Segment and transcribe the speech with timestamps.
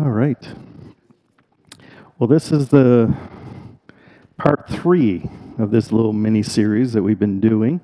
[0.00, 0.48] All right.
[2.18, 3.14] Well, this is the
[4.38, 5.28] part three
[5.58, 7.82] of this little mini series that we've been doing.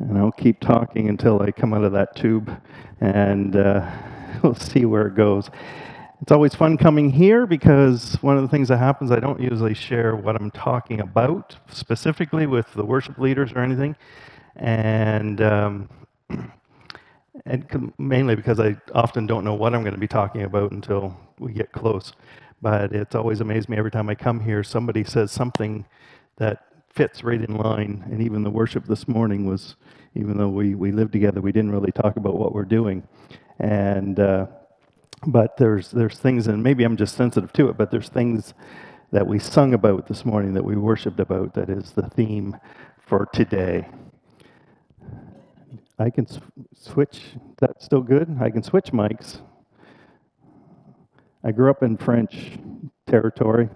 [0.00, 2.50] And I'll keep talking until I come out of that tube
[3.00, 3.88] and uh,
[4.42, 5.48] we'll see where it goes.
[6.20, 9.74] It's always fun coming here because one of the things that happens, I don't usually
[9.74, 13.94] share what I'm talking about specifically with the worship leaders or anything.
[14.56, 15.88] And um,
[17.44, 21.16] and mainly because I often don't know what I'm going to be talking about until
[21.38, 22.12] we get close.
[22.62, 25.84] But it's always amazed me every time I come here, somebody says something
[26.38, 28.04] that fits right in line.
[28.10, 29.76] And even the worship this morning was,
[30.14, 33.06] even though we, we live together, we didn't really talk about what we're doing.
[33.58, 34.46] And, uh,
[35.26, 38.54] but there's, there's things, and maybe I'm just sensitive to it, but there's things
[39.12, 42.56] that we sung about this morning, that we worshiped about, that is the theme
[42.98, 43.86] for today.
[45.98, 46.26] I can
[46.74, 47.22] switch.
[47.58, 48.36] That's still good.
[48.40, 49.40] I can switch mics.
[51.42, 52.58] I grew up in French
[53.06, 53.68] territory,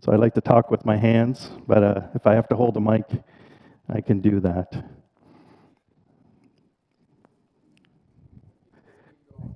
[0.00, 2.76] so I like to talk with my hands, but uh, if I have to hold
[2.76, 3.04] a mic,
[3.88, 4.84] I can do that.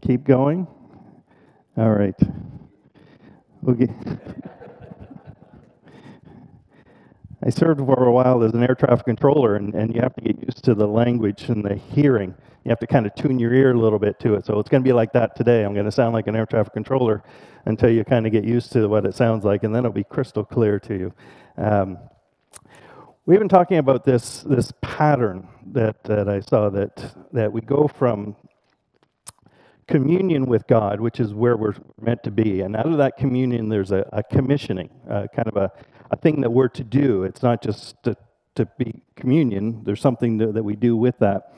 [0.00, 0.66] Keep going.
[1.76, 2.14] All right.
[3.68, 3.88] Okay.
[7.46, 10.20] I served for a while as an air traffic controller, and, and you have to
[10.20, 12.34] get used to the language and the hearing.
[12.64, 14.44] You have to kind of tune your ear a little bit to it.
[14.44, 15.62] So it's going to be like that today.
[15.64, 17.22] I'm going to sound like an air traffic controller
[17.64, 20.02] until you kind of get used to what it sounds like, and then it'll be
[20.02, 21.14] crystal clear to you.
[21.56, 21.98] Um,
[23.26, 27.86] we've been talking about this, this pattern that, that I saw that, that we go
[27.86, 28.34] from
[29.86, 32.62] communion with God, which is where we're meant to be.
[32.62, 35.70] And out of that communion, there's a, a commissioning, uh, kind of a,
[36.10, 37.24] a thing that we're to do.
[37.24, 38.16] It's not just to,
[38.54, 41.52] to be communion, there's something to, that we do with that.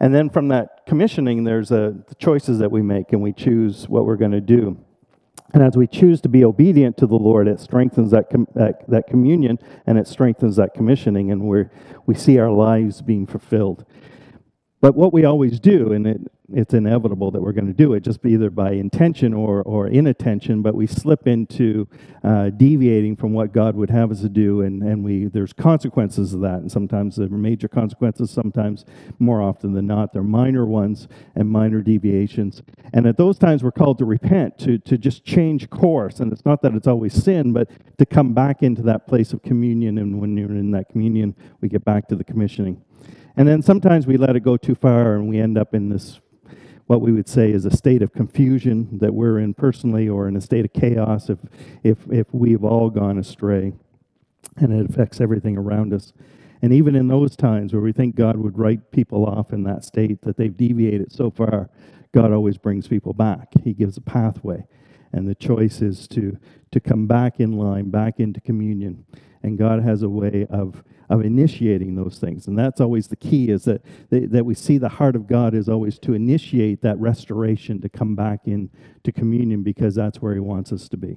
[0.00, 3.88] And then from that commissioning, there's a, the choices that we make, and we choose
[3.88, 4.78] what we're going to do.
[5.54, 8.88] And as we choose to be obedient to the Lord, it strengthens that, com- that,
[8.90, 11.64] that, communion and it strengthens that commissioning, and we
[12.04, 13.84] we see our lives being fulfilled.
[14.80, 16.20] But what we always do, and it,
[16.52, 20.62] it's inevitable that we're going to do it, just either by intention or, or inattention,
[20.62, 21.88] but we slip into
[22.22, 26.34] uh, deviating from what God would have us to do, and, and we, there's consequences
[26.34, 26.60] of that.
[26.60, 28.84] And sometimes there are major consequences, sometimes
[29.18, 32.62] more often than not, they're minor ones and minor deviations.
[32.92, 36.20] And at those times, we're called to repent, to, to just change course.
[36.20, 37.68] And it's not that it's always sin, but
[37.98, 39.98] to come back into that place of communion.
[39.98, 42.82] And when you're in that communion, we get back to the commissioning.
[43.36, 46.20] And then sometimes we let it go too far and we end up in this,
[46.86, 50.36] what we would say is a state of confusion that we're in personally or in
[50.36, 51.38] a state of chaos if,
[51.82, 53.72] if, if we've all gone astray
[54.56, 56.12] and it affects everything around us.
[56.62, 59.84] And even in those times where we think God would write people off in that
[59.84, 61.68] state, that they've deviated so far,
[62.12, 63.52] God always brings people back.
[63.62, 64.64] He gives a pathway.
[65.16, 66.38] And the choice is to,
[66.70, 69.04] to come back in line, back into communion.
[69.42, 72.48] And God has a way of of initiating those things.
[72.48, 75.68] And that's always the key is that, that we see the heart of God is
[75.68, 78.70] always to initiate that restoration, to come back in
[79.04, 81.16] to communion because that's where he wants us to be.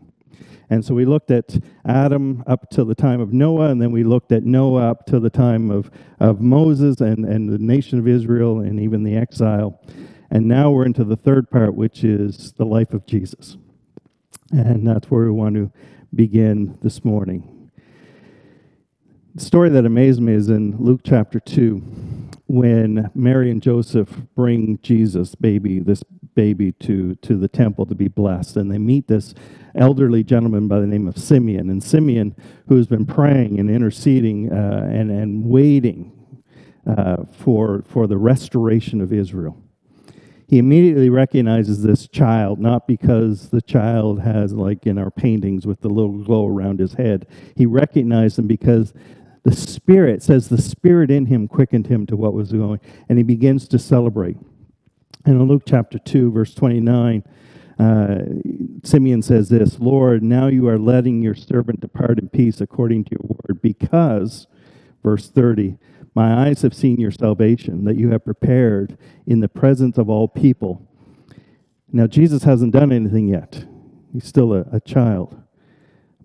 [0.70, 4.04] And so we looked at Adam up to the time of Noah, and then we
[4.04, 5.90] looked at Noah up to the time of,
[6.20, 9.82] of Moses and, and the nation of Israel and even the exile.
[10.30, 13.58] And now we're into the third part, which is the life of Jesus.
[14.52, 15.72] And that's where we want to
[16.14, 17.72] begin this morning.
[19.36, 21.76] The story that amazed me is in Luke chapter 2
[22.48, 28.08] when Mary and Joseph bring Jesus, baby, this baby, to, to the temple to be
[28.08, 28.58] blessed.
[28.58, 29.36] And they meet this
[29.76, 31.70] elderly gentleman by the name of Simeon.
[31.70, 32.36] And Simeon,
[32.68, 36.12] who's been praying and interceding uh, and, and waiting
[36.88, 39.62] uh, for, for the restoration of Israel
[40.50, 45.82] he immediately recognizes this child, not because the child has, like in our paintings with
[45.82, 47.28] the little glow around his head.
[47.56, 48.92] He recognized him because
[49.44, 53.24] the Spirit says the Spirit in him quickened him to what was going, and he
[53.24, 54.38] begins to celebrate.
[55.24, 57.24] And in Luke chapter 2, verse 29,
[57.78, 58.16] uh,
[58.84, 63.12] Simeon says this Lord, now you are letting your servant depart in peace according to
[63.12, 64.48] your word, because,
[65.04, 65.78] verse 30,
[66.16, 70.28] my eyes have seen your salvation that you have prepared in the presence of all
[70.28, 70.88] people.
[71.92, 73.66] Now, Jesus hasn't done anything yet,
[74.14, 75.42] he's still a, a child.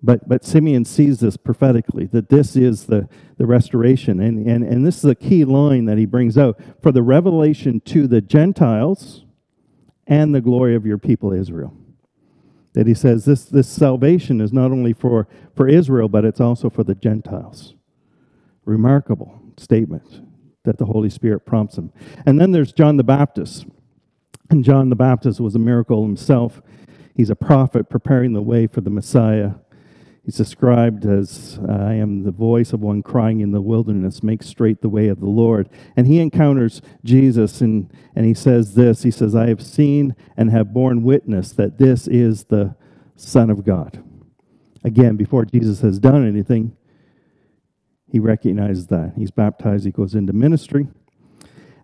[0.03, 4.19] But, but Simeon sees this prophetically, that this is the, the restoration.
[4.19, 7.79] And, and, and this is a key line that he brings out for the revelation
[7.85, 9.25] to the Gentiles
[10.05, 11.75] and the glory of your people Israel.
[12.73, 16.69] That he says this, this salvation is not only for, for Israel, but it's also
[16.69, 17.73] for the Gentiles.
[18.63, 20.21] Remarkable statement
[20.63, 21.91] that the Holy Spirit prompts him.
[22.25, 23.65] And then there's John the Baptist.
[24.49, 26.61] And John the Baptist was a miracle himself
[27.15, 29.51] He's a prophet preparing the way for the Messiah.
[30.25, 34.81] He's described as, I am the voice of one crying in the wilderness, make straight
[34.81, 35.69] the way of the Lord.
[35.95, 40.51] And he encounters Jesus and, and he says this He says, I have seen and
[40.51, 42.75] have borne witness that this is the
[43.15, 44.03] Son of God.
[44.83, 46.75] Again, before Jesus has done anything,
[48.11, 49.13] he recognizes that.
[49.17, 50.87] He's baptized, he goes into ministry.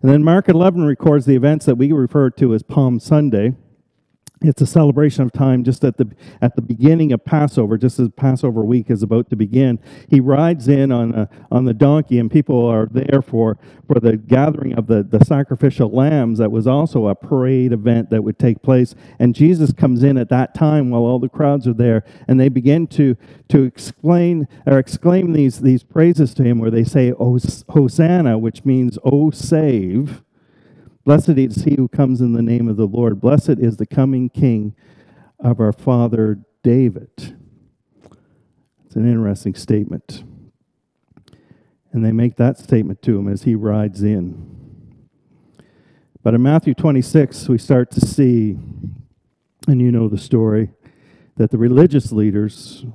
[0.02, 3.54] And then Mark 11 records the events that we refer to as Palm Sunday
[4.42, 6.10] it's a celebration of time just at the
[6.40, 9.78] at the beginning of Passover, just as Passover week is about to begin.
[10.08, 14.16] He rides in on a, on the donkey, and people are there for for the
[14.16, 16.38] gathering of the, the sacrificial lambs.
[16.38, 18.94] That was also a parade event that would take place.
[19.18, 22.48] And Jesus comes in at that time while all the crowds are there, and they
[22.48, 23.16] begin to
[23.48, 28.98] to explain or exclaim these these praises to him, where they say Hosanna, which means
[29.04, 30.22] "Oh save."
[31.04, 33.20] Blessed is he who comes in the name of the Lord.
[33.20, 34.74] Blessed is the coming King
[35.40, 37.10] of our father David.
[38.86, 40.22] It's an interesting statement.
[41.92, 44.48] And they make that statement to him as he rides in.
[46.22, 48.56] But in Matthew 26, we start to see,
[49.66, 50.70] and you know the story,
[51.36, 52.86] that the religious leaders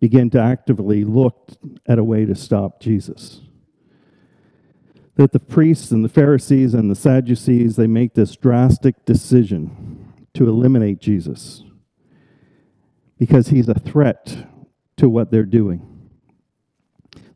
[0.00, 1.52] begin to actively look
[1.86, 3.40] at a way to stop Jesus
[5.16, 10.48] that the priests and the Pharisees and the Sadducees they make this drastic decision to
[10.48, 11.62] eliminate Jesus
[13.18, 14.48] because he's a threat
[14.96, 15.90] to what they're doing.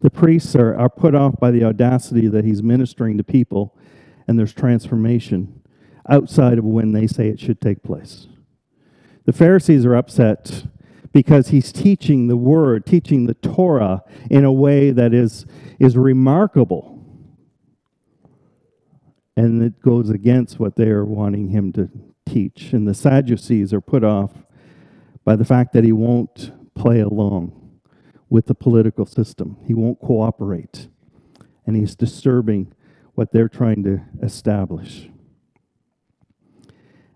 [0.00, 3.76] The priests are, are put off by the audacity that he's ministering to people,
[4.26, 5.62] and there's transformation
[6.08, 8.26] outside of when they say it should take place.
[9.24, 10.64] The Pharisees are upset
[11.12, 15.46] because he's teaching the word, teaching the Torah in a way that is,
[15.78, 16.97] is remarkable
[19.38, 21.88] and it goes against what they are wanting him to
[22.26, 22.72] teach.
[22.72, 24.32] And the Sadducees are put off
[25.24, 27.54] by the fact that he won't play along
[28.28, 30.88] with the political system, he won't cooperate,
[31.64, 32.74] and he's disturbing
[33.14, 35.08] what they're trying to establish.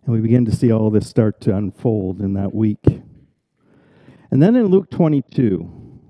[0.04, 2.84] And we begin to see all this start to unfold in that week.
[4.30, 6.00] And then in Luke 22,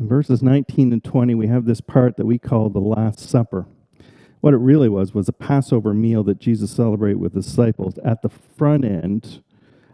[0.00, 3.66] in verses 19 and 20, we have this part that we call the Last Supper.
[4.40, 8.22] What it really was was a Passover meal that Jesus celebrated with his disciples at
[8.22, 9.42] the front end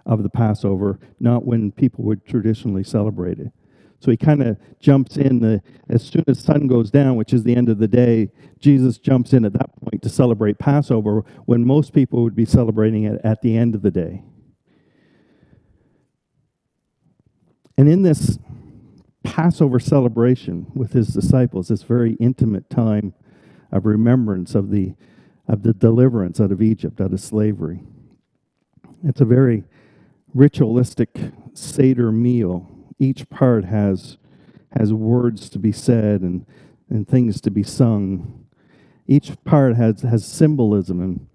[0.05, 3.53] of the Passover, not when people would traditionally celebrate it.
[4.01, 7.45] So he kind of jumps in the, as soon as sun goes down, which is
[7.45, 8.33] the end of the day.
[8.59, 13.05] Jesus jumps in at that point to celebrate Passover when most people would be celebrating
[13.05, 14.25] it at the end of the day.
[17.79, 18.41] And in this
[19.23, 23.15] Passover celebration with his disciples, this very intimate time
[23.73, 24.95] of remembrance of the,
[25.49, 27.81] of the deliverance out of Egypt, out of slavery.
[29.03, 29.65] It's a very
[30.35, 31.19] ritualistic
[31.55, 32.71] Seder meal.
[32.99, 34.19] Each part has,
[34.79, 36.47] has words to be said and,
[36.89, 38.47] and things to be sung.
[39.07, 41.01] Each part has, has symbolism.
[41.01, 41.27] And,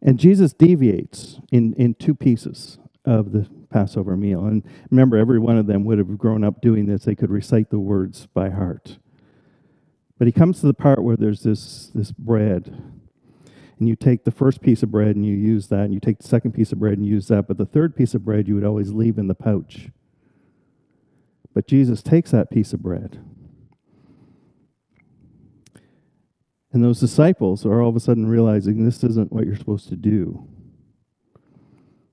[0.00, 4.46] and Jesus deviates in, in two pieces of the Passover meal.
[4.46, 7.04] And remember, every one of them would have grown up doing this.
[7.04, 8.98] They could recite the words by heart.
[10.18, 12.74] But he comes to the part where there's this, this bread.
[13.78, 16.18] And you take the first piece of bread and you use that, and you take
[16.18, 18.54] the second piece of bread and use that, but the third piece of bread you
[18.54, 19.90] would always leave in the pouch.
[21.52, 23.18] But Jesus takes that piece of bread.
[26.72, 29.96] And those disciples are all of a sudden realizing this isn't what you're supposed to
[29.96, 30.46] do.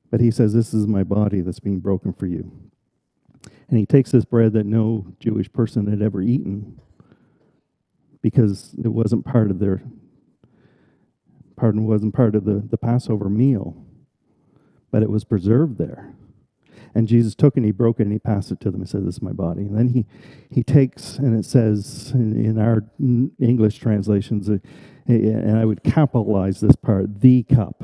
[0.10, 2.52] But he says, This is my body that's being broken for you.
[3.68, 6.80] And he takes this bread that no Jewish person had ever eaten
[8.24, 9.84] because it wasn't part of their
[11.56, 13.86] pardon wasn't part of the, the Passover meal,
[14.92, 16.16] but it was preserved there.
[16.96, 18.82] And Jesus took and he broke it and he passed it to them.
[18.82, 19.62] He said, This is my body.
[19.62, 20.06] And then he,
[20.50, 22.84] he takes, and it says in, in our
[23.40, 24.58] English translations, uh,
[25.08, 27.84] and I would capitalize this part, the cup.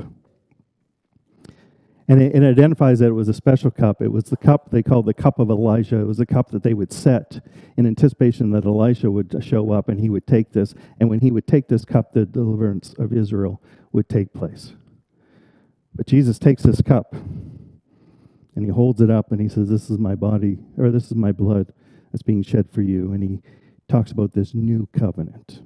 [2.10, 4.02] And it, it, identifies that it was a special cup.
[4.02, 5.98] It was the cup they called the cup of Elijah.
[5.98, 7.40] It was a cup that they would set
[7.78, 10.74] in anticipation that Elisha would show up and he would take this.
[11.00, 13.62] And when he would take this cup, the deliverance of Israel
[13.92, 14.74] would take place.
[15.94, 20.00] But Jesus takes this cup and he holds it up and he says, This is
[20.00, 21.72] my body, or this is my blood
[22.12, 23.14] that's being shed for you.
[23.14, 23.42] And he
[23.88, 25.62] talks about this new covenant.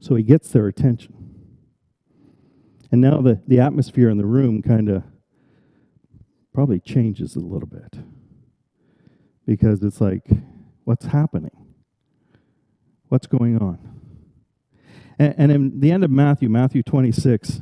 [0.00, 1.17] So he gets their attention.
[2.90, 5.02] And now the, the atmosphere in the room kind of
[6.54, 7.98] probably changes a little bit
[9.46, 10.26] because it's like,
[10.84, 11.74] what's happening?
[13.08, 13.78] What's going on?
[15.18, 17.60] And, and in the end of Matthew, Matthew 26,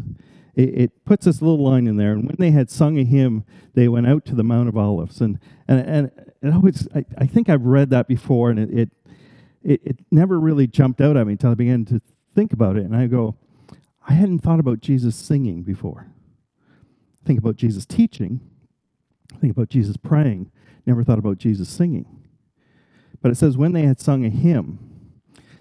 [0.55, 2.13] it, it, puts this little line in there.
[2.13, 5.21] And when they had sung a hymn, they went out to the Mount of Olives.
[5.21, 6.11] And and and
[6.43, 8.91] it always, I, I think I've read that before, and it, it
[9.63, 12.01] it it never really jumped out at me until I began to
[12.35, 12.85] think about it.
[12.85, 13.37] And I go,
[14.07, 16.07] I hadn't thought about Jesus singing before.
[17.25, 18.41] Think about Jesus teaching.
[19.41, 20.51] Think about Jesus praying.
[20.87, 22.07] Never thought about Jesus singing.
[23.21, 24.79] But it says when they had sung a hymn.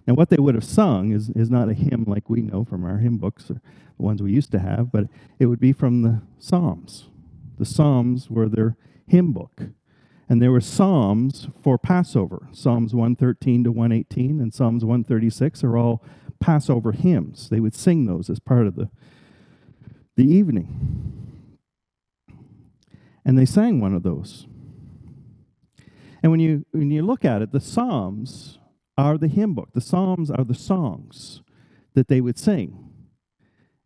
[0.08, 2.86] Now, what they would have sung is, is not a hymn like we know from
[2.86, 5.08] our hymn books or the ones we used to have, but
[5.40, 7.06] it would be from the Psalms.
[7.58, 9.62] The Psalms were their hymn book.
[10.30, 12.48] And there were Psalms for Passover.
[12.52, 16.04] Psalms 113 to 118 and Psalms 136 are all
[16.46, 17.50] Passover hymns.
[17.50, 18.92] They would sing those as part of the,
[20.16, 21.42] the evening.
[23.26, 24.46] And they sang one of those.
[26.22, 28.60] And when you, when you look at it, the Psalms
[28.96, 29.70] are the hymn book.
[29.74, 31.42] The Psalms are the songs
[31.96, 32.92] that they would sing.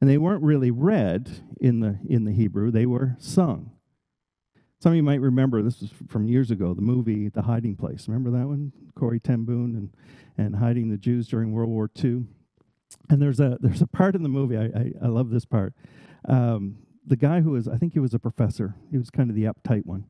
[0.02, 3.72] And they weren't really read in the, in the Hebrew, they were sung.
[4.82, 8.10] Some of you might remember this was from years ago, the movie The Hiding Place.
[8.10, 8.74] Remember that one?
[8.96, 9.94] Corrie ten and,
[10.38, 12.26] and hiding the Jews during World War II.
[13.10, 15.74] And there's a there's a part in the movie I I, I love this part.
[16.28, 18.76] Um, the guy who was I think he was a professor.
[18.92, 20.06] He was kind of the uptight one,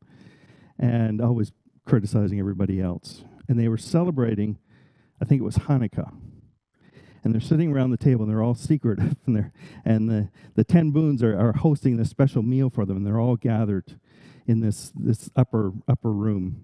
[0.77, 1.51] and always
[1.85, 3.23] criticizing everybody else.
[3.47, 4.59] And they were celebrating,
[5.21, 6.13] I think it was Hanukkah.
[7.23, 9.51] And they're sitting around the table and they're all secretive and they're
[9.83, 13.19] and the, the ten Booms are, are hosting this special meal for them and they're
[13.19, 13.99] all gathered
[14.45, 16.63] in this this upper upper room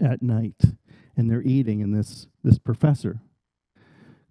[0.00, 0.60] at night
[1.16, 3.20] and they're eating and this this professor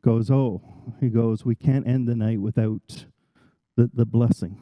[0.02, 0.62] goes oh
[1.00, 3.06] he goes we can't end the night without
[3.78, 4.60] the, the blessing.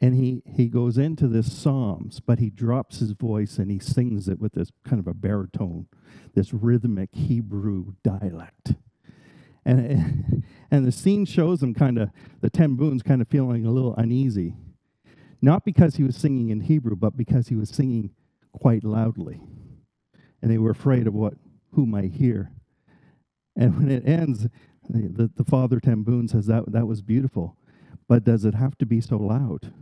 [0.00, 4.28] And he he goes into this psalms but he drops his voice and he sings
[4.28, 5.86] it with this kind of a baritone
[6.34, 8.74] this rhythmic hebrew dialect.
[9.64, 13.70] And and the scene shows him kind of the ten Booms kind of feeling a
[13.70, 14.54] little uneasy
[15.40, 18.10] not because he was singing in hebrew but because he was singing
[18.52, 19.40] quite loudly.
[20.40, 21.34] And they were afraid of what
[21.72, 22.52] who might hear
[23.58, 24.48] and when it ends
[24.88, 27.56] the, the father ten Boom says that that was beautiful
[28.08, 29.72] but does it have to be so loud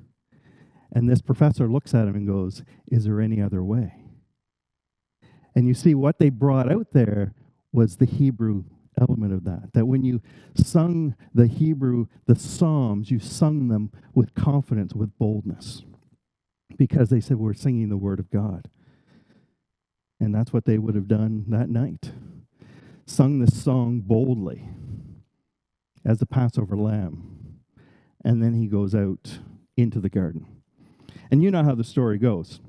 [0.93, 3.95] and this professor looks at him and goes, Is there any other way?
[5.55, 7.35] And you see, what they brought out there
[7.73, 8.65] was the Hebrew
[8.99, 9.73] element of that.
[9.75, 10.23] That when you
[10.55, 15.83] sung the Hebrew, the Psalms, you sung them with confidence, with boldness,
[16.79, 18.71] because they said, We're singing the Word of God.
[20.19, 22.13] And that's what they would have done that night.
[23.07, 24.69] Sung this song boldly
[26.05, 27.61] as the Passover lamb.
[28.25, 29.39] And then he goes out
[29.77, 30.47] into the garden.
[31.31, 32.61] And you know how the story goes.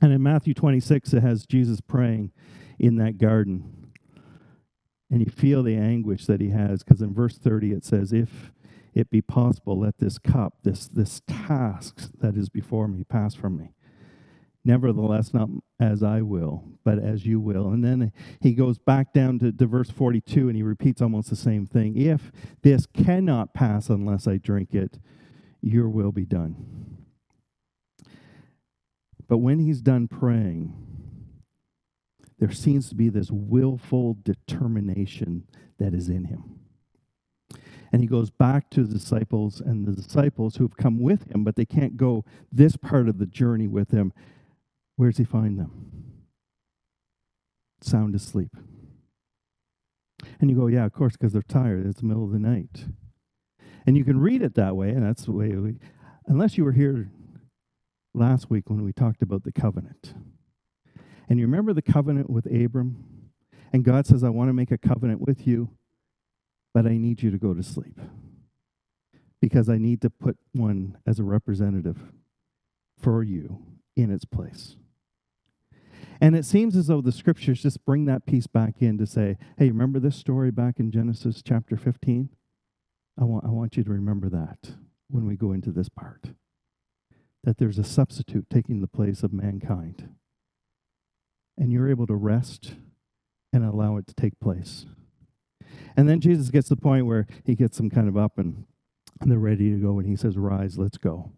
[0.00, 2.32] And in Matthew 26, it has Jesus praying
[2.78, 3.92] in that garden.
[5.10, 8.50] And you feel the anguish that he has, because in verse 30 it says, If
[8.94, 13.56] it be possible, let this cup, this, this task that is before me, pass from
[13.56, 13.74] me.
[14.64, 15.48] Nevertheless, not
[15.80, 17.68] as I will, but as you will.
[17.70, 21.36] And then he goes back down to, to verse 42 and he repeats almost the
[21.36, 21.96] same thing.
[21.96, 22.30] If
[22.62, 24.98] this cannot pass unless I drink it,
[25.60, 26.98] your will be done.
[29.28, 30.74] But when he's done praying,
[32.38, 35.46] there seems to be this willful determination
[35.78, 36.58] that is in him.
[37.92, 41.56] And he goes back to the disciples and the disciples who've come with him, but
[41.56, 44.12] they can't go this part of the journey with him.
[44.96, 46.22] Where does he find them?
[47.80, 48.54] Sound asleep.
[50.40, 51.86] And you go, yeah, of course, because they're tired.
[51.86, 52.86] It's the middle of the night.
[53.86, 55.78] And you can read it that way, and that's the way we,
[56.26, 57.10] unless you were here
[58.14, 60.14] last week when we talked about the covenant.
[61.28, 63.30] And you remember the covenant with Abram?
[63.72, 65.70] And God says, I want to make a covenant with you,
[66.74, 67.98] but I need you to go to sleep
[69.40, 71.98] because I need to put one as a representative
[72.98, 73.60] for you
[73.96, 74.76] in its place.
[76.20, 79.36] And it seems as though the scriptures just bring that piece back in to say,
[79.58, 82.28] hey, remember this story back in Genesis chapter 15?
[83.20, 84.74] I want, I want you to remember that
[85.08, 86.30] when we go into this part
[87.44, 90.08] that there's a substitute taking the place of mankind.
[91.58, 92.74] And you're able to rest
[93.52, 94.86] and allow it to take place.
[95.96, 98.64] And then Jesus gets to the point where he gets them kind of up and,
[99.20, 101.32] and they're ready to go, and he says, Rise, let's go.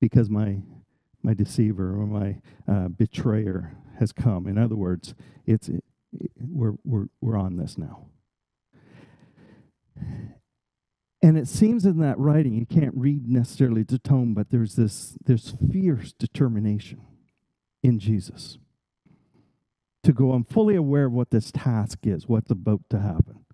[0.00, 0.58] Because my
[1.24, 2.36] my deceiver or my
[2.68, 4.46] uh, betrayer has come.
[4.46, 5.14] In other words,
[5.46, 5.82] it's it,
[6.38, 8.06] we're, we're, we're on this now.
[11.22, 15.16] And it seems in that writing, you can't read necessarily the tone, but there's this,
[15.24, 17.00] this fierce determination
[17.82, 18.58] in Jesus
[20.02, 23.46] to go, I'm fully aware of what this task is, what's about to happen.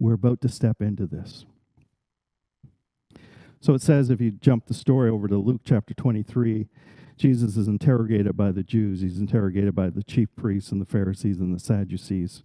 [0.00, 1.46] We're about to step into this.
[3.60, 6.68] So it says, if you jump the story over to Luke chapter 23,
[7.16, 9.00] Jesus is interrogated by the Jews.
[9.00, 12.44] He's interrogated by the chief priests and the Pharisees and the Sadducees.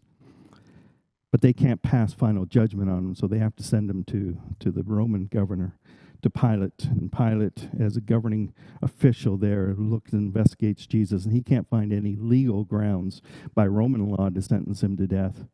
[1.32, 4.38] But they can't pass final judgment on him, so they have to send him to,
[4.60, 5.78] to the Roman governor,
[6.24, 6.86] to Pilate.
[6.86, 11.94] And Pilate, as a governing official there, looks and investigates Jesus, and he can't find
[11.94, 13.22] any legal grounds
[13.54, 15.46] by Roman law to sentence him to death.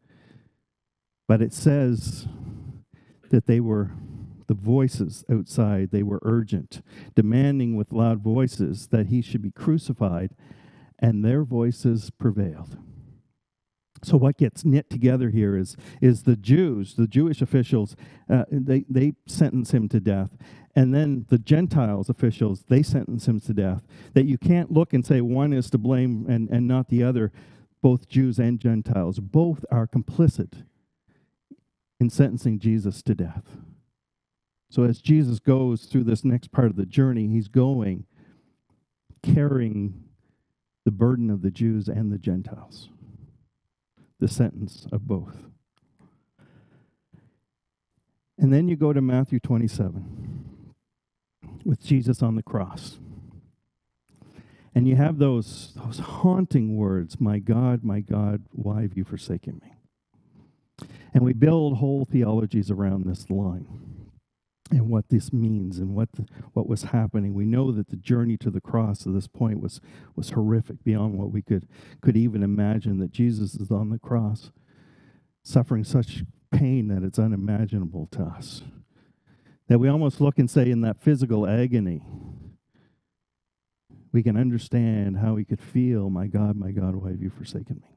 [1.27, 2.27] But it says
[3.29, 3.91] that they were
[4.49, 6.81] the voices outside, they were urgent,
[7.13, 10.31] demanding with loud voices that he should be crucified,
[10.97, 12.75] and their voices prevailed.
[14.03, 17.95] So what gets knit together here is, is the Jews, the Jewish officials,
[18.27, 20.31] uh, they, they sentence him to death.
[20.75, 23.83] And then the Gentiles officials, they sentence him to death.
[24.15, 27.31] That you can't look and say one is to blame and, and not the other.
[27.83, 30.63] Both Jews and Gentiles, both are complicit
[31.99, 33.43] in sentencing Jesus to death.
[34.69, 38.05] So as Jesus goes through this next part of the journey, he's going
[39.23, 40.03] carrying
[40.85, 42.89] the burden of the Jews and the Gentiles,
[44.19, 45.37] the sentence of both.
[48.37, 50.45] And then you go to Matthew 27
[51.65, 52.99] with Jesus on the cross.
[54.73, 59.59] And you have those, those haunting words, My God, my God, why have you forsaken
[59.61, 60.87] me?
[61.13, 63.67] And we build whole theologies around this line
[64.71, 66.09] and what this means and what
[66.53, 67.33] what was happening.
[67.33, 69.81] We know that the journey to the cross at this point was
[70.15, 71.67] was horrific beyond what we could
[72.01, 72.99] could even imagine.
[72.99, 74.51] That Jesus is on the cross,
[75.43, 78.63] suffering such pain that it's unimaginable to us.
[79.67, 82.01] That we almost look and say, in that physical agony,
[84.11, 87.81] we can understand how he could feel, My God, my God, why have you forsaken
[87.81, 87.89] me?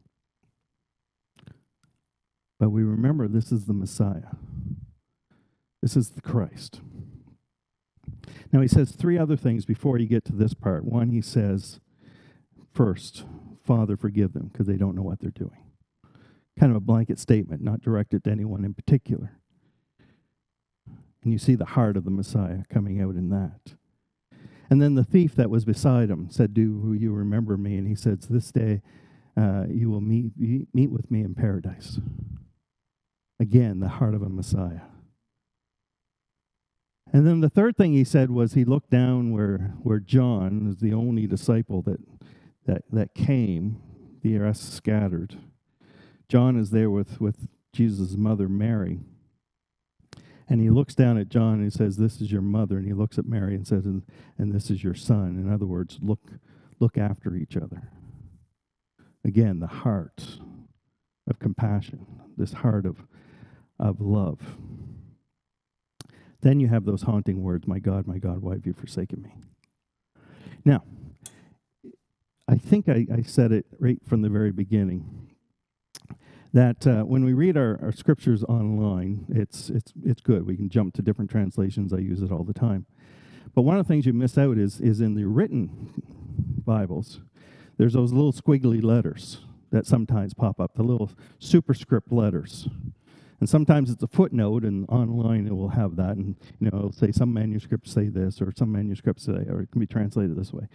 [2.61, 4.37] But we remember this is the Messiah.
[5.83, 6.81] This is the Christ.
[8.53, 10.85] Now, he says three other things before you get to this part.
[10.85, 11.81] One, he says,
[12.73, 13.25] first,
[13.65, 15.59] Father, forgive them because they don't know what they're doing.
[16.59, 19.39] Kind of a blanket statement, not directed to anyone in particular.
[21.23, 23.75] And you see the heart of the Messiah coming out in that.
[24.69, 27.77] And then the thief that was beside him said, Do you remember me?
[27.77, 28.83] And he says, This day
[29.37, 32.01] uh, you will meet, meet with me in paradise.
[33.41, 34.83] Again, the heart of a Messiah.
[37.13, 40.81] And then the third thing he said was he looked down where, where John is
[40.81, 42.01] the only disciple that,
[42.67, 43.81] that, that came,
[44.23, 45.39] the rest scattered.
[46.29, 49.01] John is there with, with Jesus' mother, Mary.
[50.49, 52.79] And he looks down at John and he says, This is your mother.
[52.79, 54.03] And he looks at Mary and says, And,
[54.39, 55.37] and this is your son.
[55.37, 56.21] In other words, look,
[56.81, 57.91] look after each other.
[59.25, 60.39] Again, the heart
[61.29, 63.05] of compassion, this heart of,
[63.79, 64.41] of love.
[66.43, 69.35] Then you have those haunting words, My God, my God, why have you forsaken me?
[70.65, 70.83] Now,
[72.49, 75.29] I think I, I said it right from the very beginning
[76.53, 80.47] that uh, when we read our, our scriptures online, it's, it's, it's good.
[80.47, 81.93] We can jump to different translations.
[81.93, 82.87] I use it all the time.
[83.55, 86.03] But one of the things you miss out is, is in the written
[86.65, 87.21] Bibles,
[87.79, 92.69] there's those little squiggly letters that sometimes pop up, the little superscript letters.
[93.43, 96.17] And sometimes it's a footnote, and online it will have that.
[96.17, 99.73] And you know, it'll say some manuscripts say this, or some manuscripts say, or it
[99.73, 100.69] can be translated this way.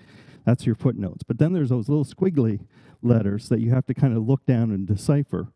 [0.43, 1.23] That's your footnotes.
[1.23, 2.59] But then there's those little squiggly
[3.01, 5.47] letters that you have to kind of look down and decipher,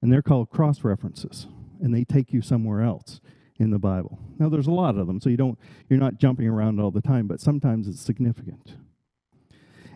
[0.00, 1.48] and they're called cross references,
[1.80, 3.20] and they take you somewhere else
[3.58, 4.20] in the Bible.
[4.38, 5.58] Now, there's a lot of them, so you don't
[5.88, 8.76] you're not jumping around all the time, but sometimes it's significant.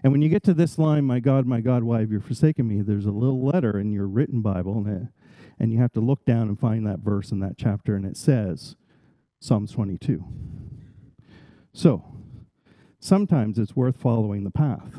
[0.03, 2.67] And when you get to this line, "My God, my God, why have you forsaken
[2.67, 5.09] me?" There's a little letter in your written Bible, and it
[5.59, 8.17] and you have to look down and find that verse in that chapter, and it
[8.17, 8.77] says
[9.41, 10.25] Psalms 22.
[11.73, 12.05] So,
[13.01, 14.97] sometimes it's worth following the path.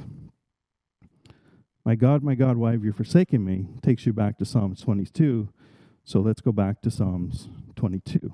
[1.87, 3.65] My God, my God, why have you forsaken me?
[3.81, 5.47] takes you back to Psalms 22.
[6.03, 8.33] So let's go back to Psalms 22.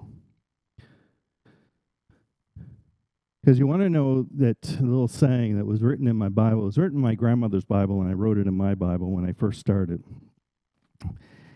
[3.41, 6.65] Because you want to know that little saying that was written in my Bible, it
[6.65, 9.33] was written in my grandmother's Bible, and I wrote it in my Bible when I
[9.33, 10.03] first started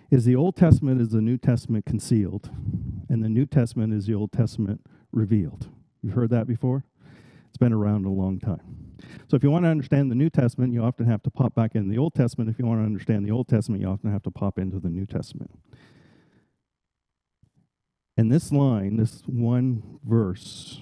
[0.09, 2.49] is the Old Testament is the New Testament concealed,
[3.09, 5.69] and the New Testament is the Old Testament revealed.
[6.01, 6.85] You've heard that before?
[7.49, 8.77] It's been around a long time.
[9.27, 11.75] So if you want to understand the New Testament, you often have to pop back
[11.75, 12.49] in the Old Testament.
[12.49, 14.89] If you want to understand the Old Testament, you often have to pop into the
[14.89, 15.51] New Testament.
[18.15, 20.81] And this line, this one verse,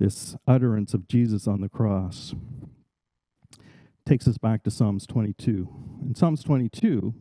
[0.00, 2.34] this utterance of Jesus on the cross,
[4.04, 5.68] takes us back to Psalms 22.
[6.06, 7.14] In Psalms 22,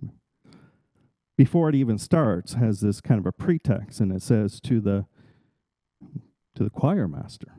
[1.37, 5.05] before it even starts, has this kind of a pretext, and it says to the
[6.55, 7.53] to the choir master.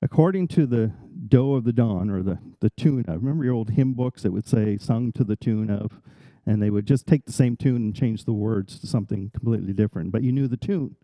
[0.00, 0.92] According to the
[1.28, 4.32] Doe of the Dawn or the, the tune of, remember your old hymn books that
[4.32, 6.00] would say sung to the tune of,
[6.46, 9.72] and they would just take the same tune and change the words to something completely
[9.72, 10.12] different.
[10.12, 10.96] But you knew the tune,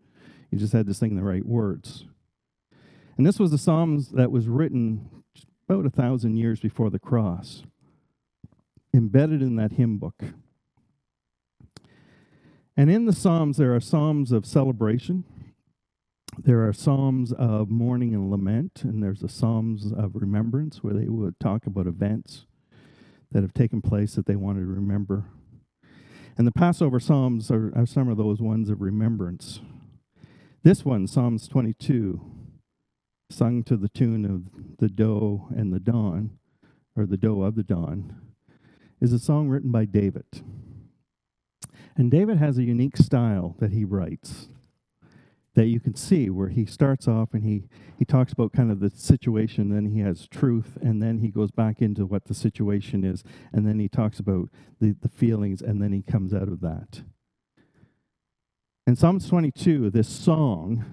[0.51, 2.05] you just had to sing the right words.
[3.17, 5.09] And this was the Psalms that was written
[5.67, 7.63] about a thousand years before the cross,
[8.93, 10.23] embedded in that hymn book.
[12.77, 15.23] And in the Psalms, there are Psalms of celebration,
[16.37, 21.07] there are Psalms of mourning and lament, and there's the Psalms of remembrance where they
[21.07, 22.45] would talk about events
[23.31, 25.25] that have taken place that they wanted to remember.
[26.37, 29.59] And the Passover Psalms are, are some of those ones of remembrance.
[30.63, 32.21] This one, Psalms 22,
[33.29, 36.31] sung to the tune of the doe and the dawn,
[36.95, 38.15] or the doe of the dawn,
[39.01, 40.43] is a song written by David.
[41.97, 44.47] And David has a unique style that he writes
[45.53, 47.63] that you can see where he starts off and he,
[47.97, 51.51] he talks about kind of the situation, then he has truth, and then he goes
[51.51, 55.81] back into what the situation is, and then he talks about the, the feelings, and
[55.81, 57.01] then he comes out of that.
[58.87, 60.85] In Psalms 22, this song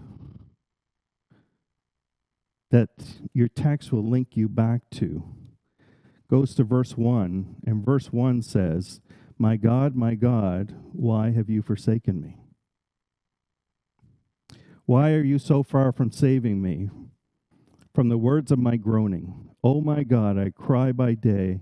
[2.70, 2.90] that
[3.32, 5.22] your text will link you back to
[6.30, 9.00] goes to verse 1, and verse 1 says,
[9.38, 12.36] My God, my God, why have you forsaken me?
[14.84, 16.90] Why are you so far from saving me
[17.94, 19.50] from the words of my groaning?
[19.62, 21.60] Oh my God, I cry by day,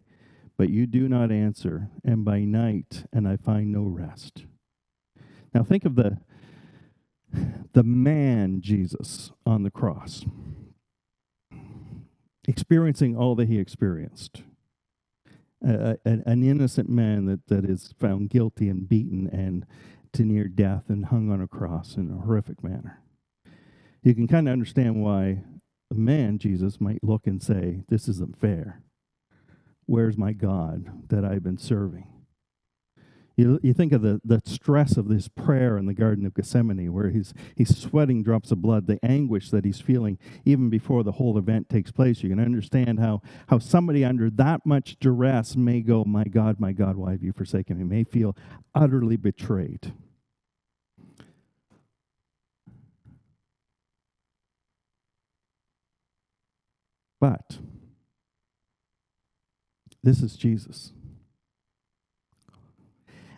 [0.57, 4.46] but you do not answer, and by night, and I find no rest.
[5.55, 6.18] Now think of the,
[7.72, 10.24] the man Jesus on the cross,
[12.46, 14.42] experiencing all that he experienced.
[15.62, 19.66] An, an innocent man that, that is found guilty and beaten and
[20.12, 23.02] to near death and hung on a cross in a horrific manner
[24.06, 25.42] you can kind of understand why
[25.90, 28.82] a man, Jesus, might look and say, This isn't fair.
[29.86, 32.06] Where's my God that I've been serving?
[33.37, 36.90] You, you think of the, the stress of this prayer in the Garden of Gethsemane,
[36.90, 41.12] where he's, he's sweating drops of blood, the anguish that he's feeling even before the
[41.12, 42.22] whole event takes place.
[42.22, 46.72] You can understand how, how somebody under that much duress may go, My God, my
[46.72, 47.85] God, why have you forsaken me?
[47.85, 48.35] May feel
[48.75, 49.92] utterly betrayed.
[57.20, 57.59] But
[60.03, 60.92] this is Jesus.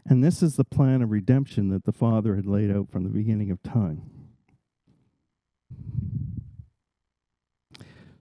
[0.09, 3.11] And this is the plan of redemption that the Father had laid out from the
[3.11, 4.03] beginning of time.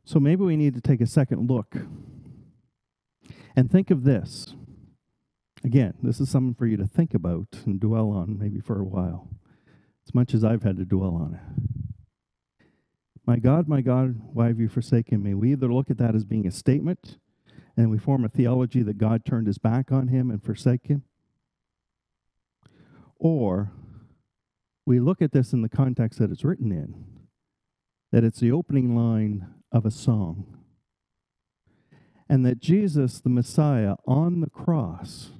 [0.03, 1.75] So maybe we need to take a second look
[3.55, 4.53] and think of this.
[5.63, 8.85] Again, this is something for you to think about and dwell on maybe for a
[8.85, 9.29] while,
[10.05, 12.65] as much as I've had to dwell on it.
[13.25, 15.33] My God, my God, why have you forsaken me?
[15.33, 17.17] We either look at that as being a statement
[17.75, 21.03] and we form a theology that God turned his back on him and forsake him,
[23.19, 23.71] or
[24.85, 27.05] we look at this in the context that it's written in,
[28.11, 30.57] that it's the opening line of a song,
[32.29, 35.31] and that Jesus, the Messiah, on the cross,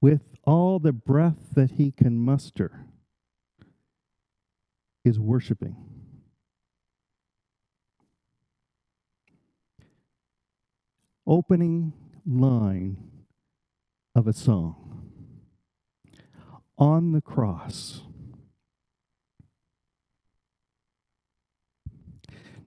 [0.00, 2.86] with all the breath that he can muster,
[5.04, 5.76] is worshiping.
[11.26, 11.92] opening
[12.24, 12.96] line
[14.14, 14.85] of a song.
[16.78, 18.02] On the cross.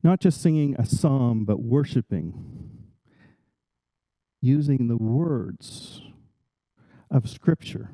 [0.01, 2.79] Not just singing a psalm, but worshiping,
[4.41, 6.01] using the words
[7.11, 7.91] of Scripture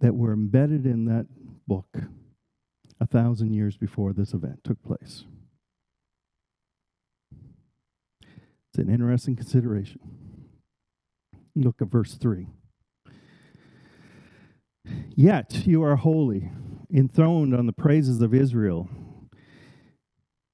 [0.00, 1.26] that were embedded in that
[1.66, 1.96] book
[3.00, 5.24] a thousand years before this event took place.
[8.68, 10.00] It's an interesting consideration.
[11.54, 12.46] Look at verse 3.
[15.14, 16.50] Yet you are holy,
[16.92, 18.88] enthroned on the praises of Israel.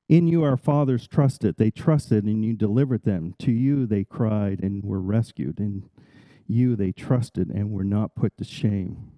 [0.09, 1.57] In you our fathers trusted.
[1.57, 3.35] They trusted and you delivered them.
[3.41, 5.59] To you they cried and were rescued.
[5.59, 5.89] In
[6.47, 9.11] you they trusted and were not put to shame.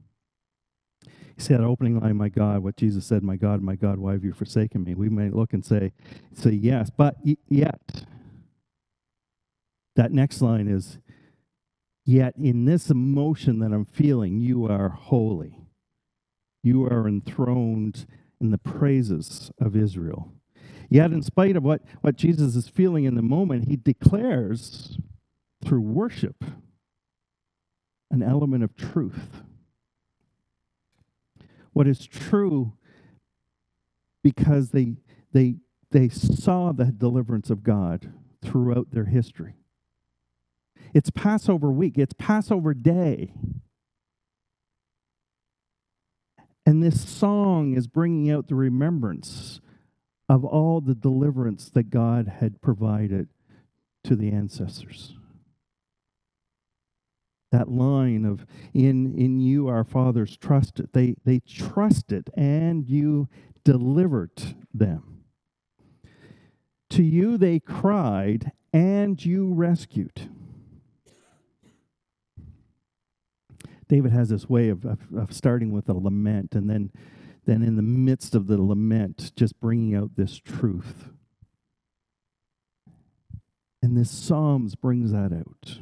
[1.36, 4.24] He said, opening line, my God, what Jesus said, my God, my God, why have
[4.24, 4.94] you forsaken me?
[4.94, 5.92] We may look and say,
[6.32, 7.16] say yes, but
[7.48, 8.06] yet
[9.96, 10.98] that next line is,
[12.04, 15.58] Yet in this emotion that I'm feeling, you are holy.
[16.62, 18.06] You are enthroned
[18.40, 20.32] in the praises of Israel.
[20.90, 24.98] Yet, in spite of what, what Jesus is feeling in the moment, he declares
[25.64, 26.44] through worship
[28.10, 29.42] an element of truth.
[31.72, 32.74] What is true
[34.22, 34.96] because they,
[35.32, 35.56] they,
[35.90, 38.12] they saw the deliverance of God
[38.42, 39.56] throughout their history.
[40.94, 43.34] It's Passover week, it's Passover day.
[46.64, 49.60] And this song is bringing out the remembrance
[50.28, 53.28] of all the deliverance that God had provided
[54.04, 55.14] to the ancestors.
[57.50, 60.90] That line of in in you our fathers trusted.
[60.92, 63.28] They they trusted and you
[63.64, 65.24] delivered them.
[66.90, 70.30] To you they cried and you rescued.
[73.88, 76.90] David has this way of, of, of, starting with a lament and then,
[77.46, 81.10] then in the midst of the lament, just bringing out this truth.
[83.82, 85.78] And this Psalms brings that out.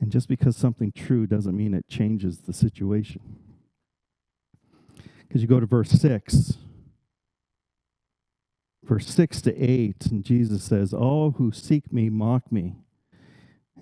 [0.00, 3.20] And just because something true doesn't mean it changes the situation.
[5.26, 6.58] Because you go to verse 6,
[8.84, 12.76] verse 6 to 8, and Jesus says, All who seek me mock me.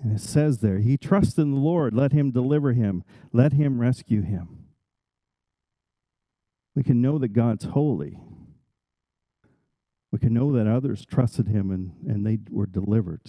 [0.01, 1.93] And it says there, He trusts in the Lord.
[1.93, 4.65] Let Him deliver him, let Him rescue him.
[6.75, 8.19] We can know that God's holy.
[10.11, 13.21] We can know that others trusted Him and, and they were delivered.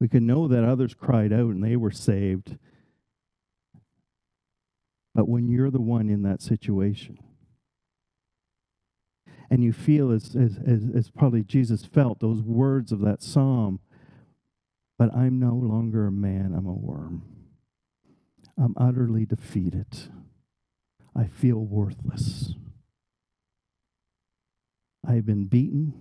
[0.00, 2.56] We can know that others cried out and they were saved.
[5.14, 7.18] But when you're the one in that situation,
[9.50, 13.80] and you feel as, as, as, as probably Jesus felt those words of that psalm
[15.00, 17.22] but I'm no longer a man, I'm a worm.
[18.58, 19.86] I'm utterly defeated.
[21.16, 22.52] I feel worthless.
[25.02, 25.94] I've been beaten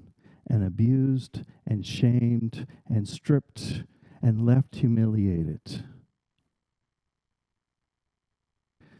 [0.50, 3.84] and abused and shamed and stripped
[4.22, 5.86] and left humiliated.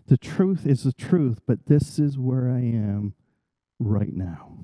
[0.08, 3.16] The truth is the truth, but this is where I am
[3.80, 4.60] right now.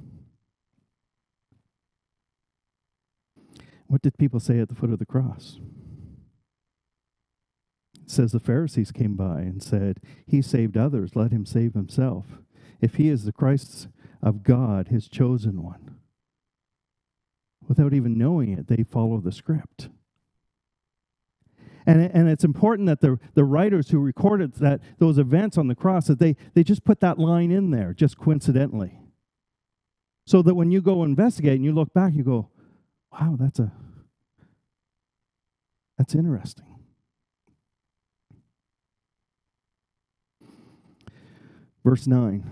[3.88, 5.60] What did people say at the foot of the cross?
[7.96, 12.26] It says the Pharisees came by and said, He saved others, let him save himself.
[12.82, 13.88] If he is the Christ
[14.22, 15.96] of God, his chosen one.
[17.68, 19.90] Without even knowing it, they follow the script.
[21.88, 25.76] And, and it's important that the, the writers who recorded that those events on the
[25.76, 29.00] cross that they, they just put that line in there just coincidentally
[30.26, 32.50] so that when you go investigate and you look back you go
[33.20, 33.72] wow, that's a
[35.98, 36.66] that's interesting.
[41.86, 42.44] Verse 9.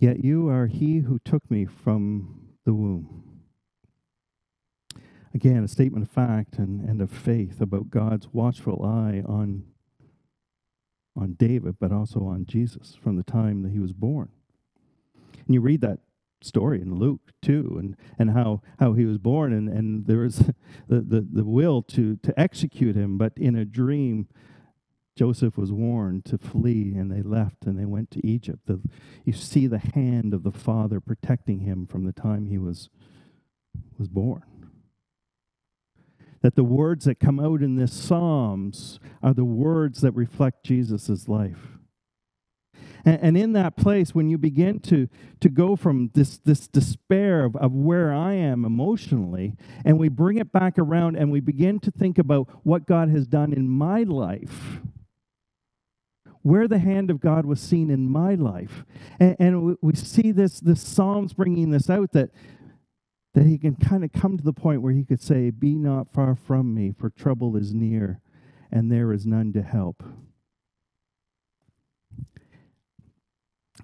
[0.00, 3.24] Yet you are he who took me from the womb.
[5.32, 9.64] Again, a statement of fact and, and of faith about God's watchful eye on,
[11.14, 14.30] on David, but also on Jesus from the time that he was born.
[15.50, 15.98] And you read that
[16.42, 20.36] story in Luke too, and, and how, how he was born, and, and there was
[20.88, 24.28] the, the, the will to, to execute him, but in a dream,
[25.16, 28.60] Joseph was warned to flee, and they left and they went to Egypt.
[28.66, 28.80] The,
[29.24, 32.90] you see the hand of the Father protecting him from the time he was,
[33.98, 34.70] was born.
[36.42, 41.26] That the words that come out in this Psalms are the words that reflect Jesus'
[41.26, 41.79] life.
[43.04, 45.08] And, and in that place, when you begin to,
[45.40, 50.38] to go from this, this despair of, of where I am emotionally, and we bring
[50.38, 54.02] it back around and we begin to think about what God has done in my
[54.02, 54.80] life,
[56.42, 58.84] where the hand of God was seen in my life.
[59.18, 62.30] And, and we see this, this Psalms bringing this out that,
[63.34, 66.12] that he can kind of come to the point where he could say, Be not
[66.12, 68.20] far from me, for trouble is near,
[68.72, 70.02] and there is none to help.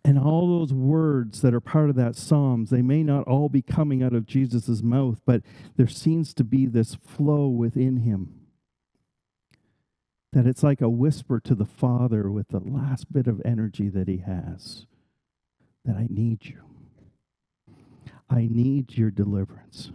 [0.06, 3.60] And all those words that are part of that Psalms, they may not all be
[3.60, 5.42] coming out of Jesus' mouth, but
[5.74, 8.32] there seems to be this flow within him.
[10.32, 14.06] That it's like a whisper to the Father with the last bit of energy that
[14.06, 14.86] he has
[15.84, 16.62] that I need you.
[18.30, 19.90] I need your deliverance.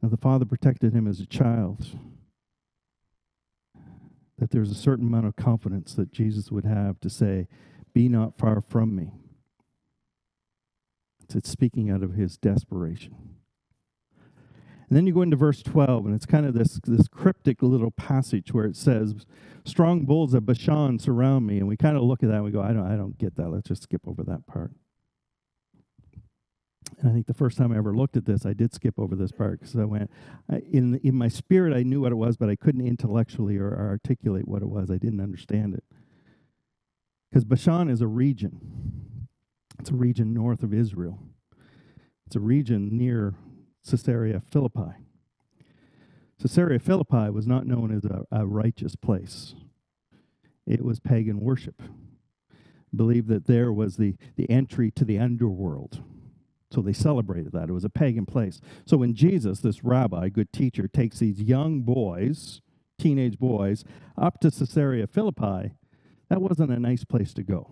[0.00, 1.98] Now, the Father protected him as a child.
[4.38, 7.48] That there's a certain amount of confidence that Jesus would have to say,
[7.94, 9.12] be not far from me.
[11.34, 13.16] It's speaking out of his desperation.
[14.88, 17.90] And then you go into verse 12, and it's kind of this, this cryptic little
[17.90, 19.14] passage where it says,
[19.64, 21.58] Strong bulls of Bashan surround me.
[21.58, 23.36] And we kind of look at that and we go, I don't, I don't get
[23.36, 23.48] that.
[23.48, 24.72] Let's just skip over that part.
[27.00, 29.16] And I think the first time I ever looked at this, I did skip over
[29.16, 30.10] this part because I went,
[30.70, 33.88] in, in my spirit, I knew what it was, but I couldn't intellectually or, or
[33.88, 34.90] articulate what it was.
[34.90, 35.84] I didn't understand it.
[37.34, 39.26] Because Bashan is a region,
[39.80, 41.18] it's a region north of Israel,
[42.28, 43.34] it's a region near
[43.90, 44.92] Caesarea Philippi.
[46.40, 49.56] Caesarea Philippi was not known as a, a righteous place,
[50.64, 51.82] it was pagan worship.
[52.94, 56.04] Believed that there was the, the entry to the underworld.
[56.70, 57.68] So they celebrated that.
[57.68, 58.60] It was a pagan place.
[58.86, 62.60] So when Jesus, this rabbi, good teacher, takes these young boys,
[62.96, 63.82] teenage boys,
[64.16, 65.72] up to Caesarea Philippi,
[66.34, 67.70] that wasn't a nice place to go.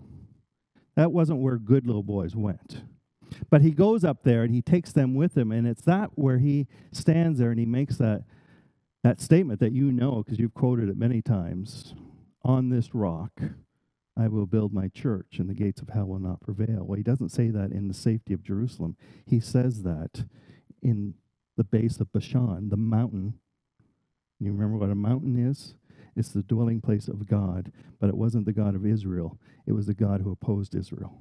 [0.95, 2.83] That wasn't where good little boys went.
[3.49, 6.37] But he goes up there and he takes them with him, and it's that where
[6.37, 8.23] he stands there and he makes that
[9.03, 11.93] that statement that you know because you've quoted it many times
[12.43, 13.31] on this rock
[14.17, 16.83] I will build my church, and the gates of hell will not prevail.
[16.85, 18.95] Well, he doesn't say that in the safety of Jerusalem.
[19.25, 20.25] He says that
[20.81, 21.15] in
[21.57, 23.35] the base of Bashan, the mountain.
[24.39, 25.75] You remember what a mountain is?
[26.15, 29.87] It's the dwelling place of God, but it wasn't the God of Israel, it was
[29.87, 31.17] the God who opposed Israel.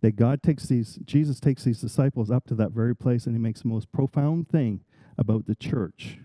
[0.00, 3.40] That God takes these, Jesus takes these disciples up to that very place, and he
[3.40, 4.80] makes the most profound thing
[5.18, 6.18] about the church.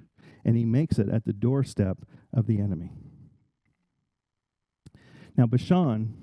[0.45, 1.99] And he makes it at the doorstep
[2.31, 2.91] of the enemy.
[5.35, 6.13] Now, Bashan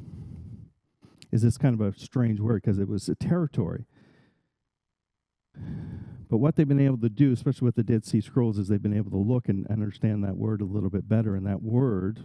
[1.31, 3.87] is this kind of a strange word because it was a territory.
[6.33, 8.83] But what they've been able to do, especially with the Dead Sea Scrolls, is they've
[8.83, 11.37] been able to look and understand that word a little bit better.
[11.37, 12.21] And that word,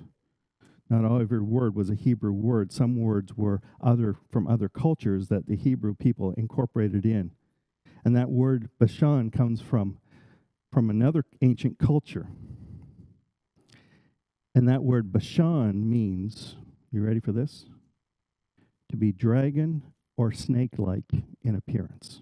[0.89, 2.71] not all every word was a Hebrew word.
[2.71, 7.31] Some words were other from other cultures that the Hebrew people incorporated in.
[8.05, 9.97] And that word Bashan comes from
[10.71, 12.29] from another ancient culture.
[14.55, 16.55] And that word Bashan means,
[16.93, 17.65] you ready for this?
[18.89, 19.81] To be dragon
[20.15, 21.11] or snake like
[21.43, 22.21] in appearance.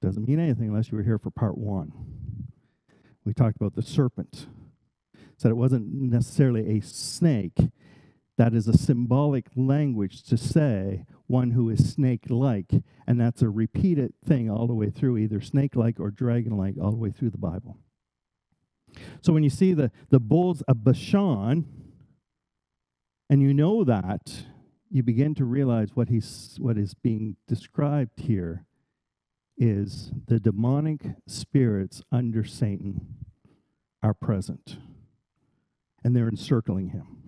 [0.00, 1.92] Doesn't mean anything unless you were here for part one.
[3.24, 4.46] We talked about the serpent.
[5.36, 7.58] Said it wasn't necessarily a snake.
[8.36, 12.72] That is a symbolic language to say one who is snake like.
[13.06, 16.74] And that's a repeated thing all the way through, either snake like or dragon like,
[16.80, 17.78] all the way through the Bible.
[19.20, 21.66] So when you see the, the bulls of Bashan,
[23.28, 24.44] and you know that,
[24.90, 28.64] you begin to realize what, he's, what is being described here
[29.58, 33.16] is the demonic spirits under Satan
[34.02, 34.78] are present,
[36.04, 37.18] and they're encircling him.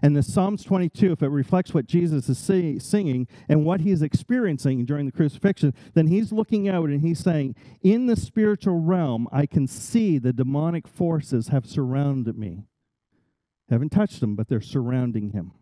[0.00, 3.90] And the Psalms 22, if it reflects what Jesus is say, singing and what he
[3.90, 8.78] is experiencing during the crucifixion, then he's looking out and he's saying, In the spiritual
[8.78, 12.64] realm, I can see the demonic forces have surrounded me.
[13.68, 15.52] Haven't touched them, but they're surrounding him.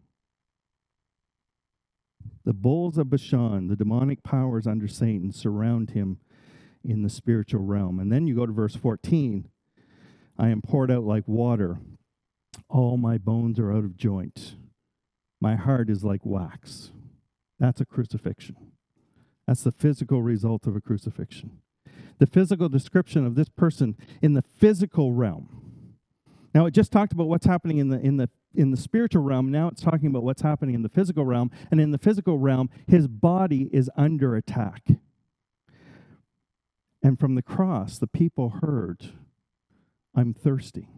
[2.47, 6.19] The bulls of Bashan, the demonic powers under Satan, surround him
[6.83, 8.01] in the spiritual realm.
[8.01, 9.51] And then you go to verse 14
[10.39, 11.79] I am poured out like water
[12.69, 14.57] all my bones are out of joint.
[15.41, 16.91] My heart is like wax.
[17.59, 18.57] That's a crucifixion.
[19.47, 21.59] That's the physical result of a crucifixion.
[22.19, 25.63] The physical description of this person in the physical realm.
[26.55, 29.51] Now, it just talked about what's happening in the, in the in the spiritual realm.
[29.51, 31.51] Now it's talking about what's happening in the physical realm.
[31.71, 34.83] And in the physical realm, his body is under attack.
[37.03, 39.13] And from the cross, the people heard,
[40.15, 40.89] I'm thirsty.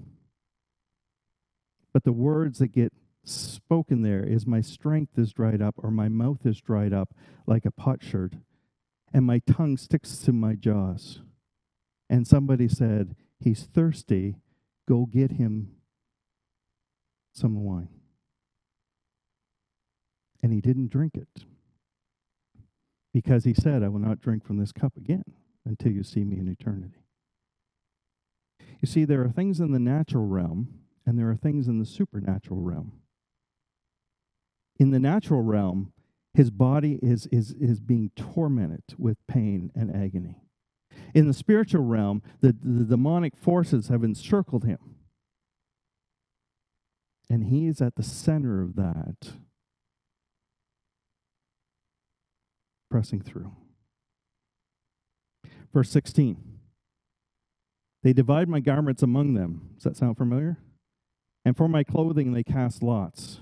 [1.92, 2.92] But the words that get
[3.24, 7.14] spoken there is my strength is dried up or my mouth is dried up
[7.46, 8.40] like a potsherd
[9.12, 11.20] and my tongue sticks to my jaws.
[12.08, 14.36] And somebody said, He's thirsty.
[14.88, 15.72] Go get him
[17.38, 17.88] some wine.
[20.42, 21.44] And he didn't drink it
[23.12, 25.24] because he said, I will not drink from this cup again
[25.64, 27.02] until you see me in eternity.
[28.80, 30.68] You see, there are things in the natural realm
[31.04, 32.92] and there are things in the supernatural realm.
[34.78, 35.92] In the natural realm,
[36.34, 40.42] his body is, is, is being tormented with pain and agony.
[41.14, 44.78] In the spiritual realm, the, the demonic forces have encircled him.
[47.30, 49.32] And he is at the center of that,
[52.90, 53.52] pressing through.
[55.72, 56.36] Verse 16
[58.02, 59.70] They divide my garments among them.
[59.74, 60.58] Does that sound familiar?
[61.44, 63.40] And for my clothing they cast lots.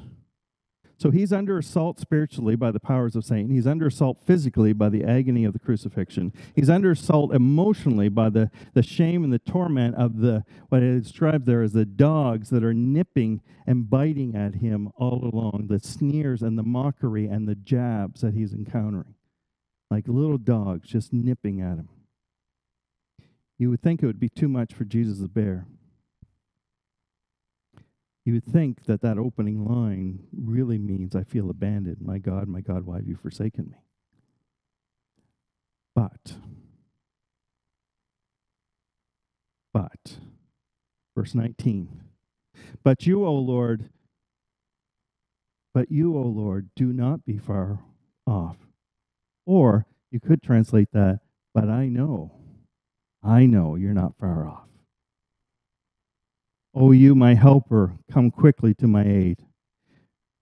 [0.98, 3.50] So he's under assault spiritually by the powers of Satan.
[3.50, 6.32] He's under assault physically by the agony of the crucifixion.
[6.54, 11.02] He's under assault emotionally by the, the shame and the torment of the what it
[11.02, 15.80] described there as the dogs that are nipping and biting at him all along, the
[15.80, 19.14] sneers and the mockery and the jabs that he's encountering.
[19.90, 21.88] Like little dogs just nipping at him.
[23.58, 25.66] You would think it would be too much for Jesus to bear.
[28.26, 31.98] You would think that that opening line really means, I feel abandoned.
[32.00, 33.78] My God, my God, why have you forsaken me?
[35.94, 36.34] But,
[39.72, 40.18] but,
[41.16, 42.02] verse 19,
[42.82, 43.90] but you, O Lord,
[45.72, 47.78] but you, O Lord, do not be far
[48.26, 48.56] off.
[49.46, 51.20] Or you could translate that,
[51.54, 52.32] but I know,
[53.22, 54.65] I know you're not far off.
[56.78, 59.42] O you, my helper, come quickly to my aid.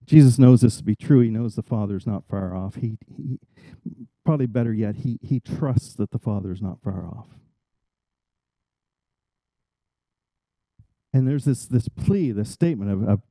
[0.04, 1.20] Jesus knows this to be true.
[1.20, 2.74] He knows the Father is not far off.
[2.74, 3.38] He, he
[4.26, 7.28] probably better yet, he, he trusts that the Father is not far off.
[11.12, 13.22] And there's this this plea, this statement of, of,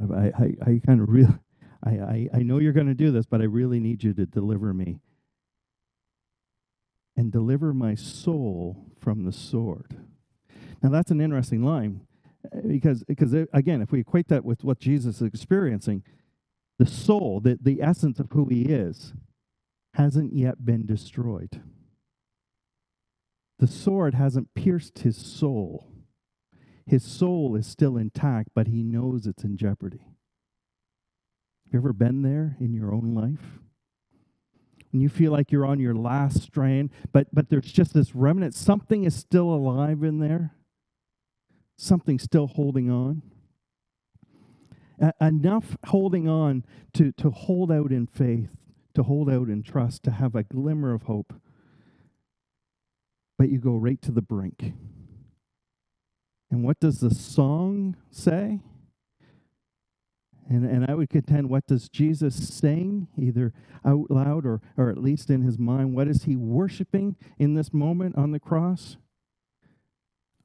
[0.00, 1.40] of I, I, I kind of real
[1.84, 4.26] I, I, I know you're going to do this, but I really need you to
[4.26, 5.00] deliver me.
[7.16, 9.96] And deliver my soul from the sword.
[10.80, 12.02] Now that's an interesting line
[12.66, 16.02] because because again if we equate that with what jesus is experiencing
[16.78, 19.12] the soul the, the essence of who he is
[19.94, 21.60] hasn't yet been destroyed.
[23.58, 25.86] The sword hasn't pierced his soul.
[26.86, 30.06] His soul is still intact but he knows it's in jeopardy.
[31.70, 33.60] You ever been there in your own life?
[34.90, 38.54] When you feel like you're on your last strain but but there's just this remnant
[38.54, 40.54] something is still alive in there
[41.80, 43.22] something still holding on.
[45.20, 48.56] enough holding on to, to hold out in faith,
[48.94, 51.32] to hold out in trust, to have a glimmer of hope.
[53.38, 54.74] But you go right to the brink.
[56.50, 58.60] And what does the song say?
[60.48, 63.54] And, and I would contend, what does Jesus sing, either
[63.84, 65.94] out loud or, or at least in his mind?
[65.94, 68.96] What is he worshiping in this moment on the cross?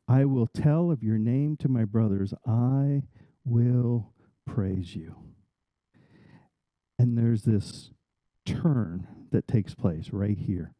[0.08, 2.34] I will tell of your name to my brothers.
[2.48, 3.04] I
[3.44, 4.14] will
[4.46, 5.16] praise you.
[7.00, 7.92] And there's this
[8.46, 10.74] turn that takes place right here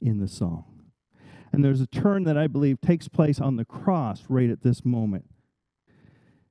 [0.00, 0.64] in the song.
[1.52, 4.84] And there's a turn that I believe takes place on the cross right at this
[4.84, 5.26] moment.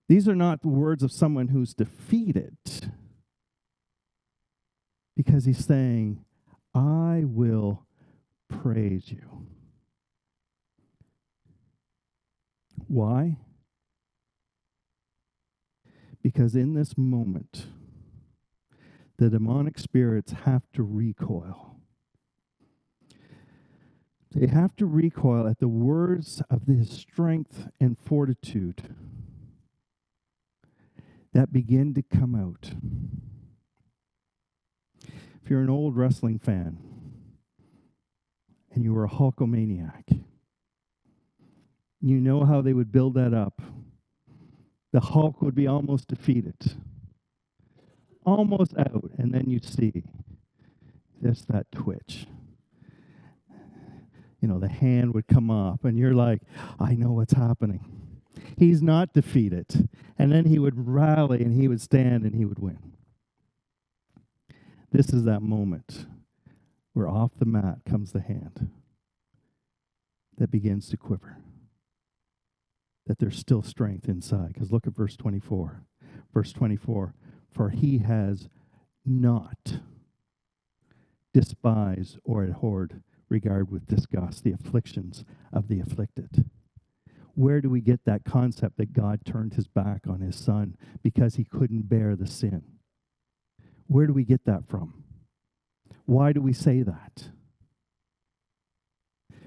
[0.08, 2.58] These are not the words of someone who's defeated,
[5.16, 6.24] because he's saying,
[6.74, 7.86] I will
[8.50, 9.48] praise you.
[12.94, 13.38] Why?
[16.22, 17.66] Because in this moment,
[19.18, 21.78] the demonic spirits have to recoil.
[24.36, 28.96] They have to recoil at the words of his strength and fortitude
[31.34, 32.74] that begin to come out.
[35.44, 36.78] If you're an old wrestling fan
[38.72, 40.24] and you were a Hulkamaniac,
[42.04, 43.62] you know how they would build that up.
[44.92, 46.76] The Hulk would be almost defeated,
[48.26, 50.04] almost out, and then you'd see
[51.24, 52.28] just that twitch.
[54.42, 56.42] You know, the hand would come up, and you're like,
[56.78, 57.86] I know what's happening.
[58.58, 59.88] He's not defeated.
[60.20, 62.78] And then he would rally and he would stand and he would win.
[64.92, 66.06] This is that moment
[66.92, 68.70] where off the mat comes the hand
[70.38, 71.38] that begins to quiver
[73.08, 74.54] that there's still strength inside.
[74.54, 75.84] Because look at verse 24.
[76.34, 77.14] Verse 24
[77.52, 78.50] For he has
[79.06, 79.80] not
[81.34, 86.50] despised or abhorred, regard with disgust the afflictions of the afflicted.
[87.36, 91.36] Where do we get that concept that God turned his back on his son because
[91.36, 92.62] he couldn't bear the sin?
[93.88, 95.04] Where do we get that from?
[96.06, 97.30] Why do we say that?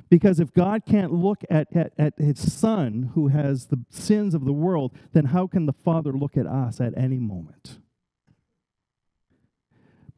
[0.09, 4.45] Because if God can't look at, at, at his son who has the sins of
[4.45, 7.81] the world, then how can the Father look at us at any moment?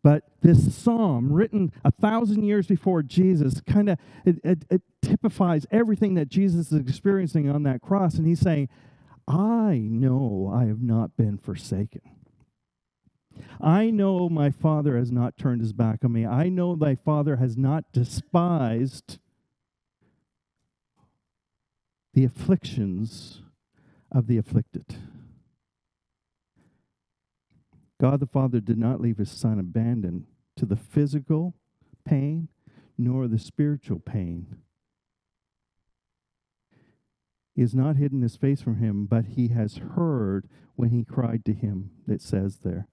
[0.02, 5.66] But this psalm, written a thousand years before Jesus, kind of it, it, it typifies
[5.70, 8.14] everything that Jesus is experiencing on that cross.
[8.14, 8.68] And he's saying,
[9.26, 12.02] I know I have not been forsaken.
[13.60, 16.26] I know my Father has not turned his back on me.
[16.26, 19.18] I know thy Father has not despised
[22.14, 23.42] the afflictions
[24.10, 24.96] of the afflicted.
[28.00, 31.54] God the Father did not leave his Son abandoned to the physical
[32.04, 32.48] pain
[32.96, 34.58] nor the spiritual pain.
[37.54, 41.44] He has not hidden his face from him, but he has heard when he cried
[41.44, 42.86] to him, it says there.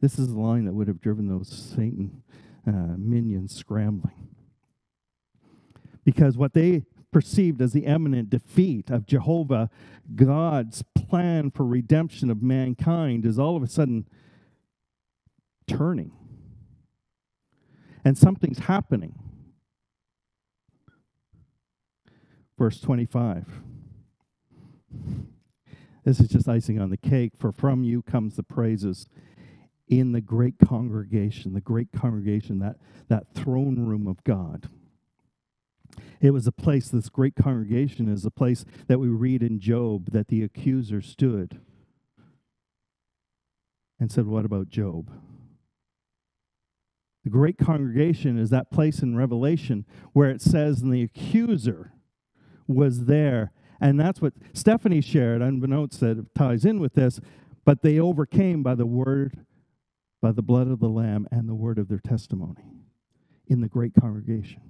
[0.00, 2.22] This is the line that would have driven those Satan
[2.66, 4.28] uh, minions scrambling.
[6.04, 6.84] Because what they
[7.16, 9.70] perceived as the imminent defeat of Jehovah,
[10.14, 14.06] God's plan for redemption of mankind, is all of a sudden
[15.66, 16.12] turning.
[18.04, 19.18] And something's happening.
[22.58, 23.46] Verse 25.
[26.04, 29.08] This is just icing on the cake, for from you comes the praises
[29.88, 32.76] in the great congregation, the great congregation, that,
[33.08, 34.68] that throne room of God.
[36.20, 40.10] It was a place, this great congregation is a place that we read in Job
[40.12, 41.60] that the accuser stood
[43.98, 45.10] and said, What about Job?
[47.26, 51.92] The great congregation is that place in Revelation where it says, and the accuser
[52.68, 53.50] was there.
[53.80, 57.18] And that's what Stephanie shared, unbeknownst that it ties in with this,
[57.64, 59.44] but they overcame by the word,
[60.22, 62.70] by the blood of the Lamb, and the word of their testimony
[63.48, 64.62] in the great congregation.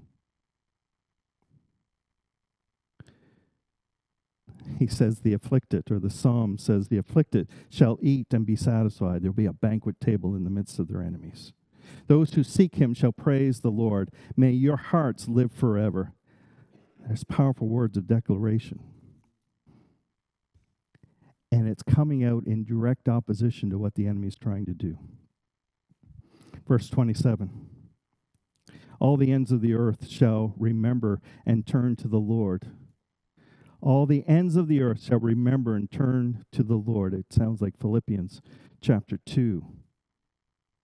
[4.78, 9.22] He says the afflicted, or the psalm says the afflicted shall eat and be satisfied.
[9.22, 11.52] There'll be a banquet table in the midst of their enemies.
[12.06, 14.10] Those who seek him shall praise the Lord.
[14.36, 16.12] May your hearts live forever.
[17.06, 18.80] There's powerful words of declaration.
[21.52, 24.98] And it's coming out in direct opposition to what the enemy is trying to do.
[26.66, 27.68] Verse 27
[28.98, 32.66] All the ends of the earth shall remember and turn to the Lord
[33.80, 37.14] all the ends of the earth shall remember and turn to the Lord.
[37.14, 38.40] It sounds like Philippians
[38.80, 39.64] chapter 2,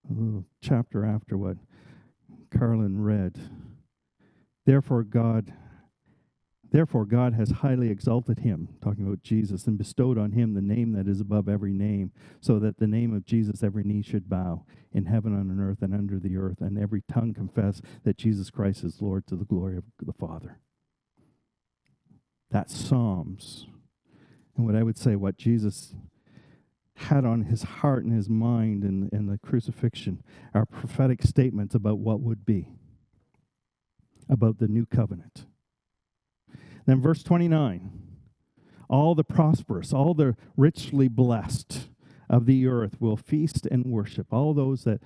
[0.09, 1.57] a little chapter after what
[2.51, 3.37] Carlin read.
[4.65, 5.53] Therefore, God.
[6.71, 10.93] Therefore, God has highly exalted him, talking about Jesus, and bestowed on him the name
[10.93, 14.65] that is above every name, so that the name of Jesus every knee should bow
[14.91, 18.83] in heaven on earth and under the earth, and every tongue confess that Jesus Christ
[18.83, 20.57] is Lord to the glory of the Father.
[22.53, 23.65] That's Psalms.
[24.55, 25.95] And what I would say, what Jesus
[26.95, 30.21] had on his heart and his mind in, in the crucifixion
[30.53, 32.69] are prophetic statements about what would be,
[34.29, 35.47] about the new covenant.
[36.85, 37.99] Then, verse 29
[38.89, 41.87] all the prosperous, all the richly blessed
[42.29, 44.27] of the earth will feast and worship.
[44.31, 45.01] All those that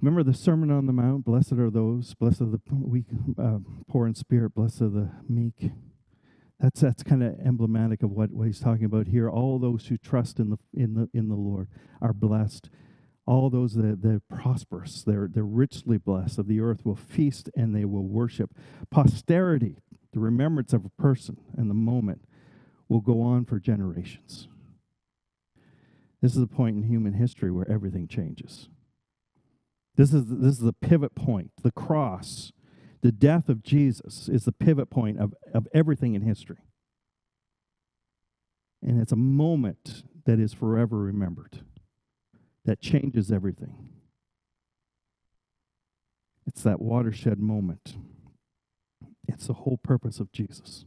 [0.00, 3.04] remember the Sermon on the Mount blessed are those, blessed are the weak,
[3.38, 5.70] uh, poor in spirit, blessed are the meek.
[6.60, 9.28] That's that's kind of emblematic of what, what he's talking about here.
[9.28, 11.68] All those who trust in the in the in the Lord
[12.00, 12.70] are blessed.
[13.26, 16.38] All those that they're prosperous, they're they're richly blessed.
[16.38, 18.50] Of the earth will feast and they will worship.
[18.90, 19.78] Posterity,
[20.12, 22.22] the remembrance of a person and the moment,
[22.88, 24.48] will go on for generations.
[26.22, 28.68] This is a point in human history where everything changes.
[29.96, 32.52] This is this is the pivot point, the cross
[33.04, 36.56] the death of Jesus is the pivot point of, of everything in history.
[38.82, 41.60] And it's a moment that is forever remembered,
[42.64, 43.90] that changes everything.
[46.46, 47.94] It's that watershed moment.
[49.28, 50.86] It's the whole purpose of Jesus.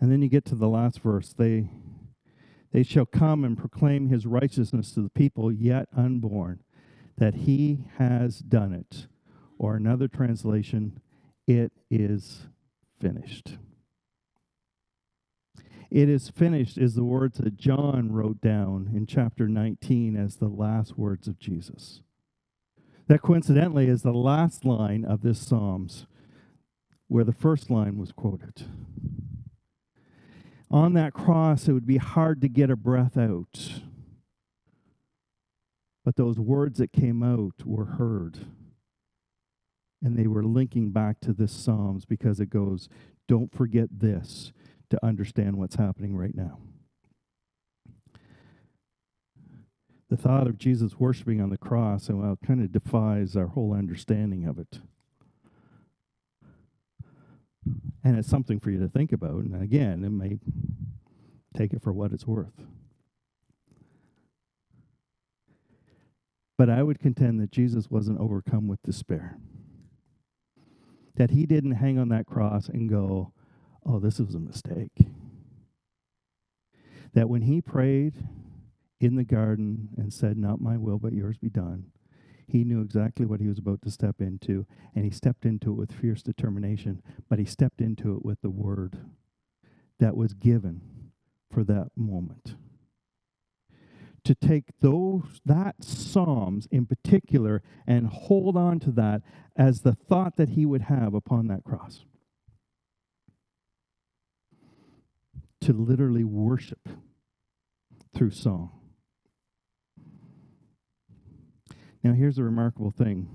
[0.00, 1.32] And then you get to the last verse.
[1.32, 1.70] They,
[2.72, 6.64] they shall come and proclaim his righteousness to the people yet unborn,
[7.16, 9.06] that he has done it
[9.60, 10.98] or another translation,
[11.46, 12.46] it is
[12.98, 13.58] finished.
[15.90, 20.48] It is finished is the words that John wrote down in chapter 19 as the
[20.48, 22.00] last words of Jesus.
[23.06, 26.06] That coincidentally is the last line of this Psalms,
[27.08, 28.62] where the first line was quoted.
[30.70, 33.82] On that cross, it would be hard to get a breath out.
[36.02, 38.38] But those words that came out were heard.
[40.02, 42.88] And they were linking back to this Psalms because it goes,
[43.28, 44.52] don't forget this
[44.88, 46.58] to understand what's happening right now.
[50.08, 53.72] The thought of Jesus worshiping on the cross, and well, kind of defies our whole
[53.72, 54.80] understanding of it.
[58.02, 59.44] And it's something for you to think about.
[59.44, 60.38] And again, it may
[61.56, 62.64] take it for what it's worth.
[66.58, 69.38] But I would contend that Jesus wasn't overcome with despair
[71.20, 73.30] that he didn't hang on that cross and go,
[73.84, 75.06] oh, this was a mistake.
[77.12, 78.14] That when he prayed
[79.00, 81.92] in the garden and said, Not my will, but yours be done.
[82.46, 84.64] He knew exactly what he was about to step into,
[84.94, 88.48] and he stepped into it with fierce determination, but he stepped into it with the
[88.48, 88.96] word
[89.98, 90.80] that was given
[91.52, 92.54] for that moment.
[94.24, 99.22] To take those that Psalms in particular and hold on to that
[99.56, 102.04] as the thought that he would have upon that cross.
[105.62, 106.88] To literally worship
[108.14, 108.70] through song.
[112.02, 113.28] Now, here's a remarkable thing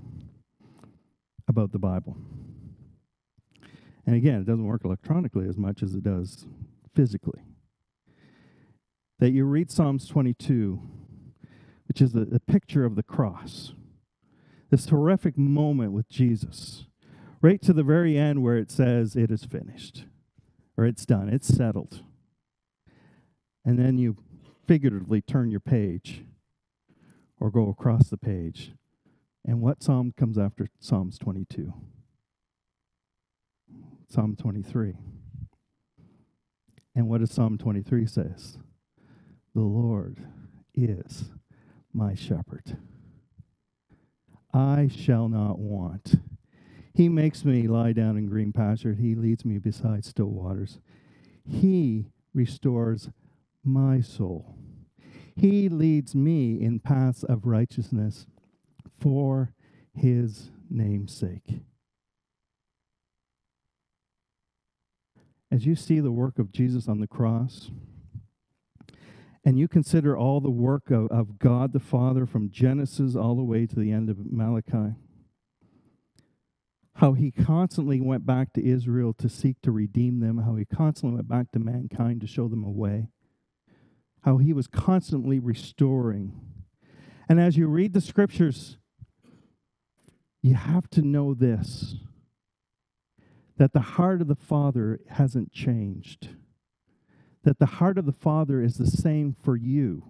[1.48, 2.16] about the Bible.
[4.04, 6.46] And again, it doesn't work electronically as much as it does
[6.94, 7.45] physically.
[9.18, 10.80] That you read Psalms 22,
[11.88, 13.72] which is a picture of the cross,
[14.70, 16.86] this horrific moment with Jesus,
[17.40, 20.04] right to the very end where it says, It is finished,
[20.76, 22.02] or it's done, it's settled.
[23.64, 24.16] And then you
[24.66, 26.24] figuratively turn your page
[27.40, 28.72] or go across the page.
[29.44, 31.72] And what psalm comes after Psalms 22?
[34.08, 34.94] Psalm 23.
[36.94, 38.58] And what does Psalm 23 says?
[39.56, 40.18] The Lord
[40.74, 41.30] is
[41.94, 42.76] my shepherd.
[44.52, 46.16] I shall not want.
[46.92, 48.92] He makes me lie down in green pasture.
[48.92, 50.78] He leads me beside still waters.
[51.48, 52.04] He
[52.34, 53.08] restores
[53.64, 54.58] my soul.
[55.34, 58.26] He leads me in paths of righteousness
[59.00, 59.54] for
[59.94, 61.62] his name's sake.
[65.50, 67.70] As you see the work of Jesus on the cross,
[69.46, 73.42] and you consider all the work of, of God the Father from Genesis all the
[73.42, 74.96] way to the end of Malachi,
[76.96, 81.16] how he constantly went back to Israel to seek to redeem them, how he constantly
[81.16, 83.08] went back to mankind to show them a way
[84.26, 86.32] how he was constantly restoring.
[87.28, 88.76] And as you read the scriptures,
[90.42, 91.94] you have to know this
[93.56, 96.28] that the heart of the Father hasn't changed,
[97.46, 100.02] that the heart of the Father is the same for you.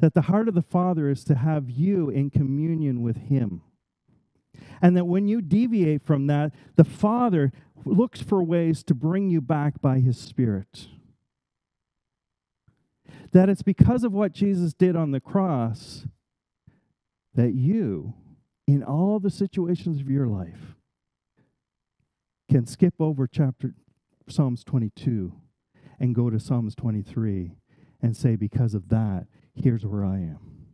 [0.00, 3.62] That the heart of the Father is to have you in communion with Him.
[4.82, 7.52] And that when you deviate from that, the Father
[7.84, 10.88] looks for ways to bring you back by His Spirit
[13.32, 16.06] that it's because of what Jesus did on the cross
[17.34, 18.14] that you,
[18.66, 20.74] in all the situations of your life,
[22.50, 23.74] can skip over chapter
[24.28, 25.32] Psalms 22
[25.98, 27.52] and go to Psalms 23
[28.00, 30.66] and say, because of that, here's where I am.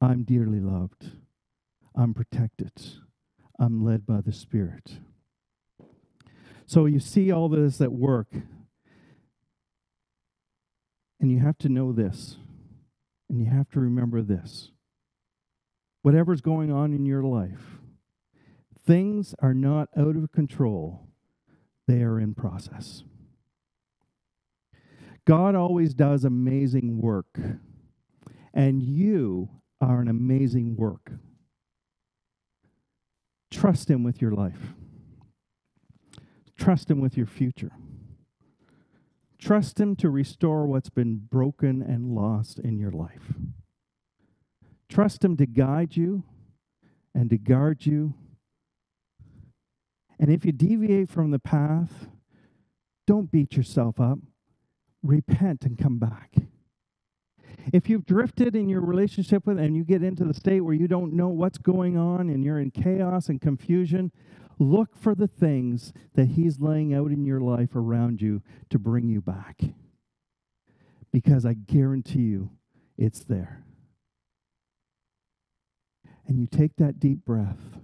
[0.00, 1.12] I'm dearly loved.
[1.94, 2.72] I'm protected.
[3.58, 4.98] I'm led by the Spirit.
[6.66, 8.28] So you see all this at work
[11.20, 12.36] and you have to know this,
[13.28, 14.70] and you have to remember this.
[16.02, 17.80] Whatever's going on in your life,
[18.86, 21.08] things are not out of control,
[21.86, 23.02] they are in process.
[25.28, 27.38] God always does amazing work,
[28.54, 31.12] and you are an amazing work.
[33.50, 34.72] Trust Him with your life,
[36.56, 37.72] trust Him with your future.
[39.38, 43.34] Trust Him to restore what's been broken and lost in your life.
[44.88, 46.24] Trust Him to guide you
[47.14, 48.14] and to guard you.
[50.18, 52.08] And if you deviate from the path,
[53.06, 54.18] don't beat yourself up.
[55.02, 56.34] Repent and come back.
[57.72, 60.88] If you've drifted in your relationship with and you get into the state where you
[60.88, 64.10] don't know what's going on and you're in chaos and confusion,
[64.58, 69.08] Look for the things that He's laying out in your life around you to bring
[69.08, 69.60] you back.
[71.12, 72.50] Because I guarantee you,
[72.96, 73.64] it's there.
[76.26, 77.78] And you take that deep breath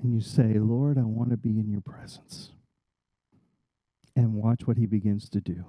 [0.00, 2.52] and you say, Lord, I want to be in your presence.
[4.16, 5.66] And watch what He begins to do.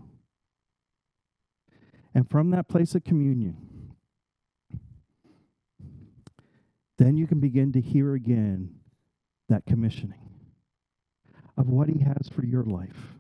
[2.16, 3.91] And from that place of communion,
[6.98, 8.74] then you can begin to hear again
[9.50, 10.30] that commissioning
[11.58, 13.18] of what He has for your life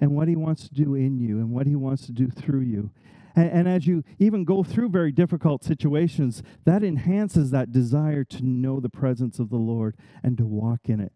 [0.00, 2.62] and what He wants to do in you and what He wants to do through
[2.62, 2.90] you.
[3.36, 8.44] And, and, as you even go through very difficult situations, that enhances that desire to
[8.44, 11.12] know the presence of the Lord and to walk in it.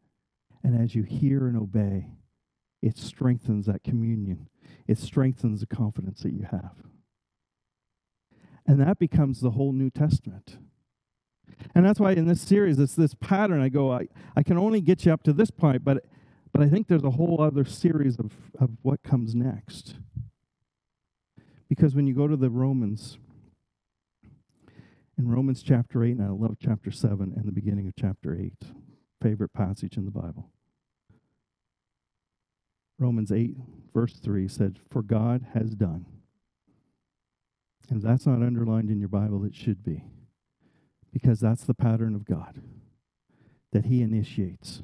[0.64, 2.08] And as you hear and obey,
[2.82, 4.48] it strengthens that communion,
[4.86, 6.76] it strengthens the confidence that you have.
[8.66, 10.58] And that becomes the whole New Testament.
[11.74, 13.60] And that's why in this series, it's this pattern.
[13.60, 16.04] I go, I, I can only get you up to this point, but,
[16.52, 19.96] but I think there's a whole other series of, of what comes next.
[21.68, 23.18] Because when you go to the Romans,
[25.16, 28.52] in Romans chapter 8, and I love chapter 7 and the beginning of chapter 8,
[29.20, 30.50] favorite passage in the Bible.
[32.98, 33.56] Romans 8,
[33.94, 36.06] verse 3 said, For God has done.
[37.90, 40.04] And that's not underlined in your Bible, it should be.
[41.12, 42.60] Because that's the pattern of God
[43.72, 44.82] that He initiates.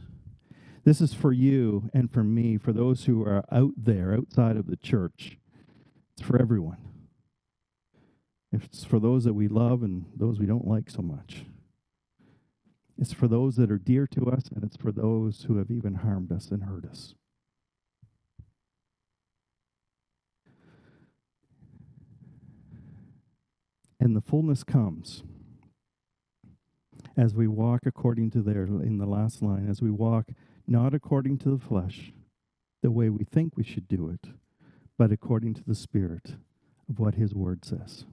[0.84, 4.66] This is for you and for me, for those who are out there, outside of
[4.66, 5.38] the church.
[6.16, 6.78] It's for everyone.
[8.52, 11.44] It's for those that we love and those we don't like so much.
[12.96, 15.96] It's for those that are dear to us, and it's for those who have even
[15.96, 17.14] harmed us and hurt us.
[24.00, 25.22] And the fullness comes
[27.16, 30.26] as we walk according to there in the last line, as we walk
[30.66, 32.12] not according to the flesh,
[32.82, 34.30] the way we think we should do it,
[34.98, 36.36] but according to the Spirit
[36.88, 38.04] of what His Word says.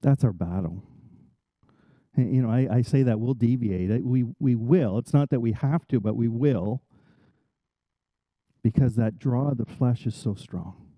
[0.00, 0.82] That's our battle.
[2.16, 4.04] You know, I, I say that we'll deviate.
[4.04, 4.98] We, we will.
[4.98, 6.82] It's not that we have to, but we will
[8.62, 10.91] because that draw of the flesh is so strong.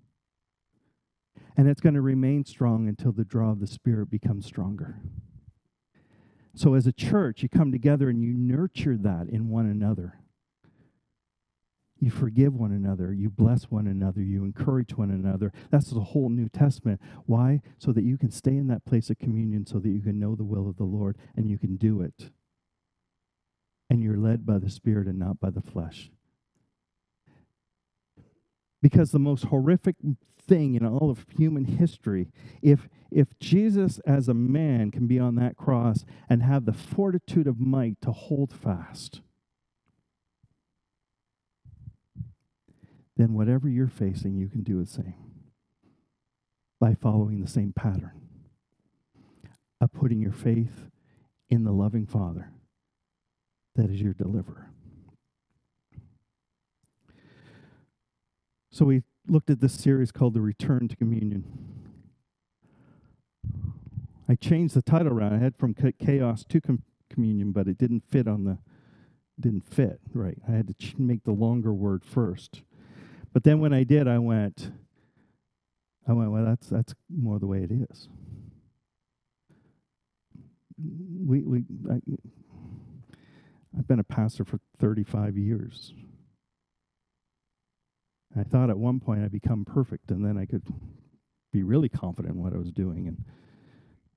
[1.57, 5.01] And it's going to remain strong until the draw of the Spirit becomes stronger.
[6.57, 10.19] So, as a church, you come together and you nurture that in one another.
[12.01, 13.13] You forgive one another.
[13.13, 14.21] You bless one another.
[14.21, 15.53] You encourage one another.
[15.71, 17.01] That's the whole New Testament.
[17.27, 17.61] Why?
[17.79, 20.35] So that you can stay in that place of communion, so that you can know
[20.35, 22.31] the will of the Lord and you can do it.
[23.89, 26.11] And you're led by the Spirit and not by the flesh.
[28.83, 29.97] Because the most horrific
[30.47, 32.29] thing in all of human history,
[32.63, 37.47] if, if Jesus as a man can be on that cross and have the fortitude
[37.47, 39.21] of might to hold fast,
[43.17, 45.15] then whatever you're facing, you can do the same
[46.81, 48.21] by following the same pattern
[49.81, 50.91] of putting your faith
[51.49, 52.51] in the loving Father
[53.77, 54.71] that is your deliverer.
[58.71, 61.45] So we looked at this series called The Return to Communion.
[64.29, 65.35] I changed the title around.
[65.35, 68.59] I had from chaos to com- communion, but it didn't fit on the
[69.39, 70.39] didn't fit right.
[70.49, 72.63] I had to ch- make the longer word first.
[73.33, 74.71] But then when I did, I went,
[76.07, 78.09] I went, well, that's that's more the way it is.
[80.79, 82.01] We we I,
[83.77, 85.93] I've been a pastor for 35 years.
[88.37, 90.67] I thought at one point I'd become perfect, and then I could
[91.53, 93.07] be really confident in what I was doing.
[93.07, 93.25] And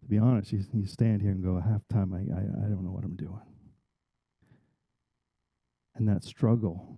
[0.01, 2.84] to be honest, you, you stand here and go, half time, I, I, I don't
[2.84, 3.41] know what I'm doing.
[5.95, 6.97] And that struggle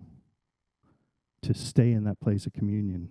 [1.42, 3.08] to stay in that place of communion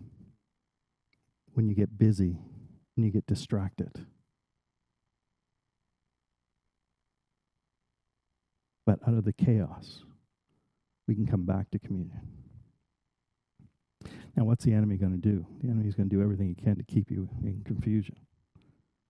[1.54, 2.40] when you get busy
[2.96, 4.06] and you get distracted.
[8.86, 10.04] But out of the chaos,
[11.08, 12.22] we can come back to communion.
[14.36, 15.46] Now, what's the enemy going to do?
[15.62, 18.16] The enemy is going to do everything he can to keep you in confusion.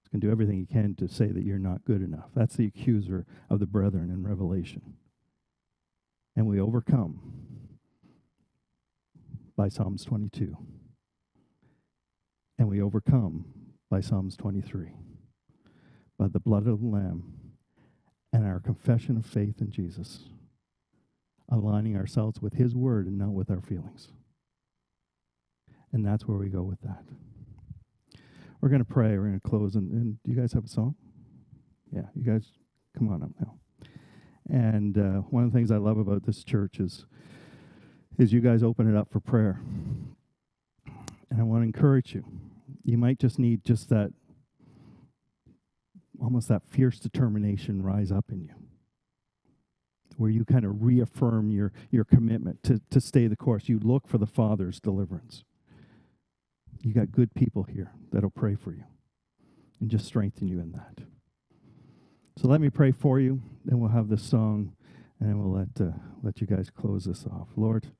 [0.02, 2.30] He's going to do everything he can to say that you're not good enough.
[2.36, 4.94] That's the accuser of the brethren in Revelation.
[6.36, 7.20] And we overcome
[9.56, 10.58] by Psalms 22.
[12.58, 13.46] And we overcome
[13.90, 14.94] by Psalms 23.
[16.18, 17.34] By the blood of the Lamb
[18.32, 20.30] and our confession of faith in Jesus,
[21.52, 24.10] aligning ourselves with His word and not with our feelings.
[25.92, 27.04] And that's where we go with that.
[28.62, 29.18] We're going to pray.
[29.18, 29.76] We're going to close.
[29.76, 30.96] And, and, do you guys have a song?
[31.92, 32.52] Yeah, you guys
[32.98, 33.56] come on up now.
[34.50, 37.06] And uh, one of the things I love about this church is,
[38.18, 39.62] is you guys open it up for prayer.
[40.86, 42.26] And I want to encourage you.
[42.84, 44.12] You might just need just that,
[46.22, 48.54] almost that fierce determination rise up in you
[50.20, 53.70] where you kind of reaffirm your, your commitment to, to stay the course.
[53.70, 55.46] You look for the Father's deliverance.
[56.82, 58.84] You got good people here that'll pray for you
[59.80, 61.04] and just strengthen you in that.
[62.38, 64.74] So let me pray for you, then we'll have this song,
[65.20, 65.92] and we'll let uh,
[66.24, 67.50] let you guys close this off.
[67.58, 67.92] Lord,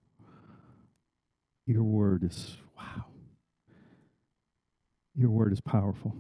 [1.66, 3.06] your word is wow.
[5.14, 6.16] Your word is powerful.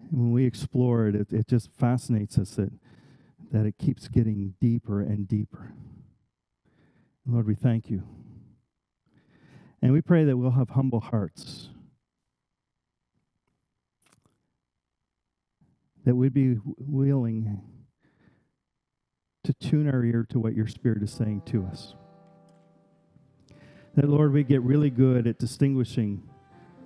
[0.00, 2.72] And when we explore it, it, it just fascinates us that,
[3.52, 5.74] that it keeps getting deeper and deeper.
[7.26, 8.04] Lord, we thank you
[9.84, 11.68] and we pray that we'll have humble hearts.
[16.06, 17.60] That we'd be willing
[19.42, 21.96] to tune our ear to what your Spirit is saying to us.
[23.94, 26.22] That, Lord, we get really good at distinguishing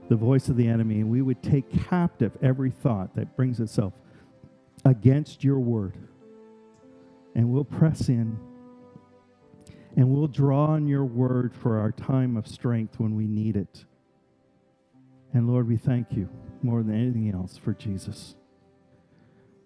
[0.09, 3.93] the voice of the enemy and we would take captive every thought that brings itself
[4.85, 5.97] against your word.
[7.37, 8.41] And we'll press in
[9.99, 13.85] and we'll draw on your word for our time of strength when we need it.
[15.35, 16.29] And Lord, we thank you
[16.63, 18.37] more than anything else for Jesus,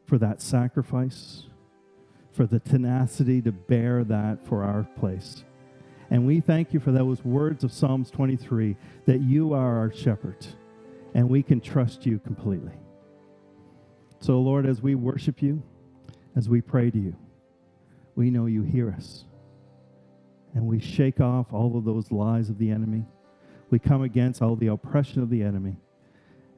[0.07, 1.49] for that sacrifice,
[2.33, 5.45] for the tenacity to bear that for our place.
[6.09, 8.74] And we thank you for those words of Psalms 23
[9.05, 10.47] that you are our shepherd
[11.12, 12.72] and we can trust you completely.
[14.20, 15.62] So, Lord, as we worship you,
[16.35, 17.16] as we pray to you,
[18.16, 19.26] we know you hear us.
[20.55, 23.05] And we shake off all of those lies of the enemy.
[23.70, 25.76] We come against all the oppression of the enemy.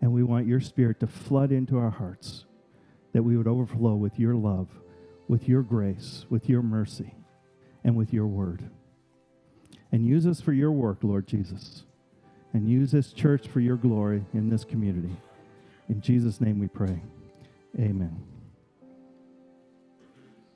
[0.01, 2.45] And we want your spirit to flood into our hearts,
[3.13, 4.69] that we would overflow with your love,
[5.29, 7.15] with your grace, with your mercy,
[7.85, 8.69] and with your word.
[9.93, 11.85] And use us for your work, Lord Jesus.
[12.53, 15.17] And use this church for your glory in this community.
[15.89, 17.01] In Jesus' name we pray.
[17.79, 18.34] Amen.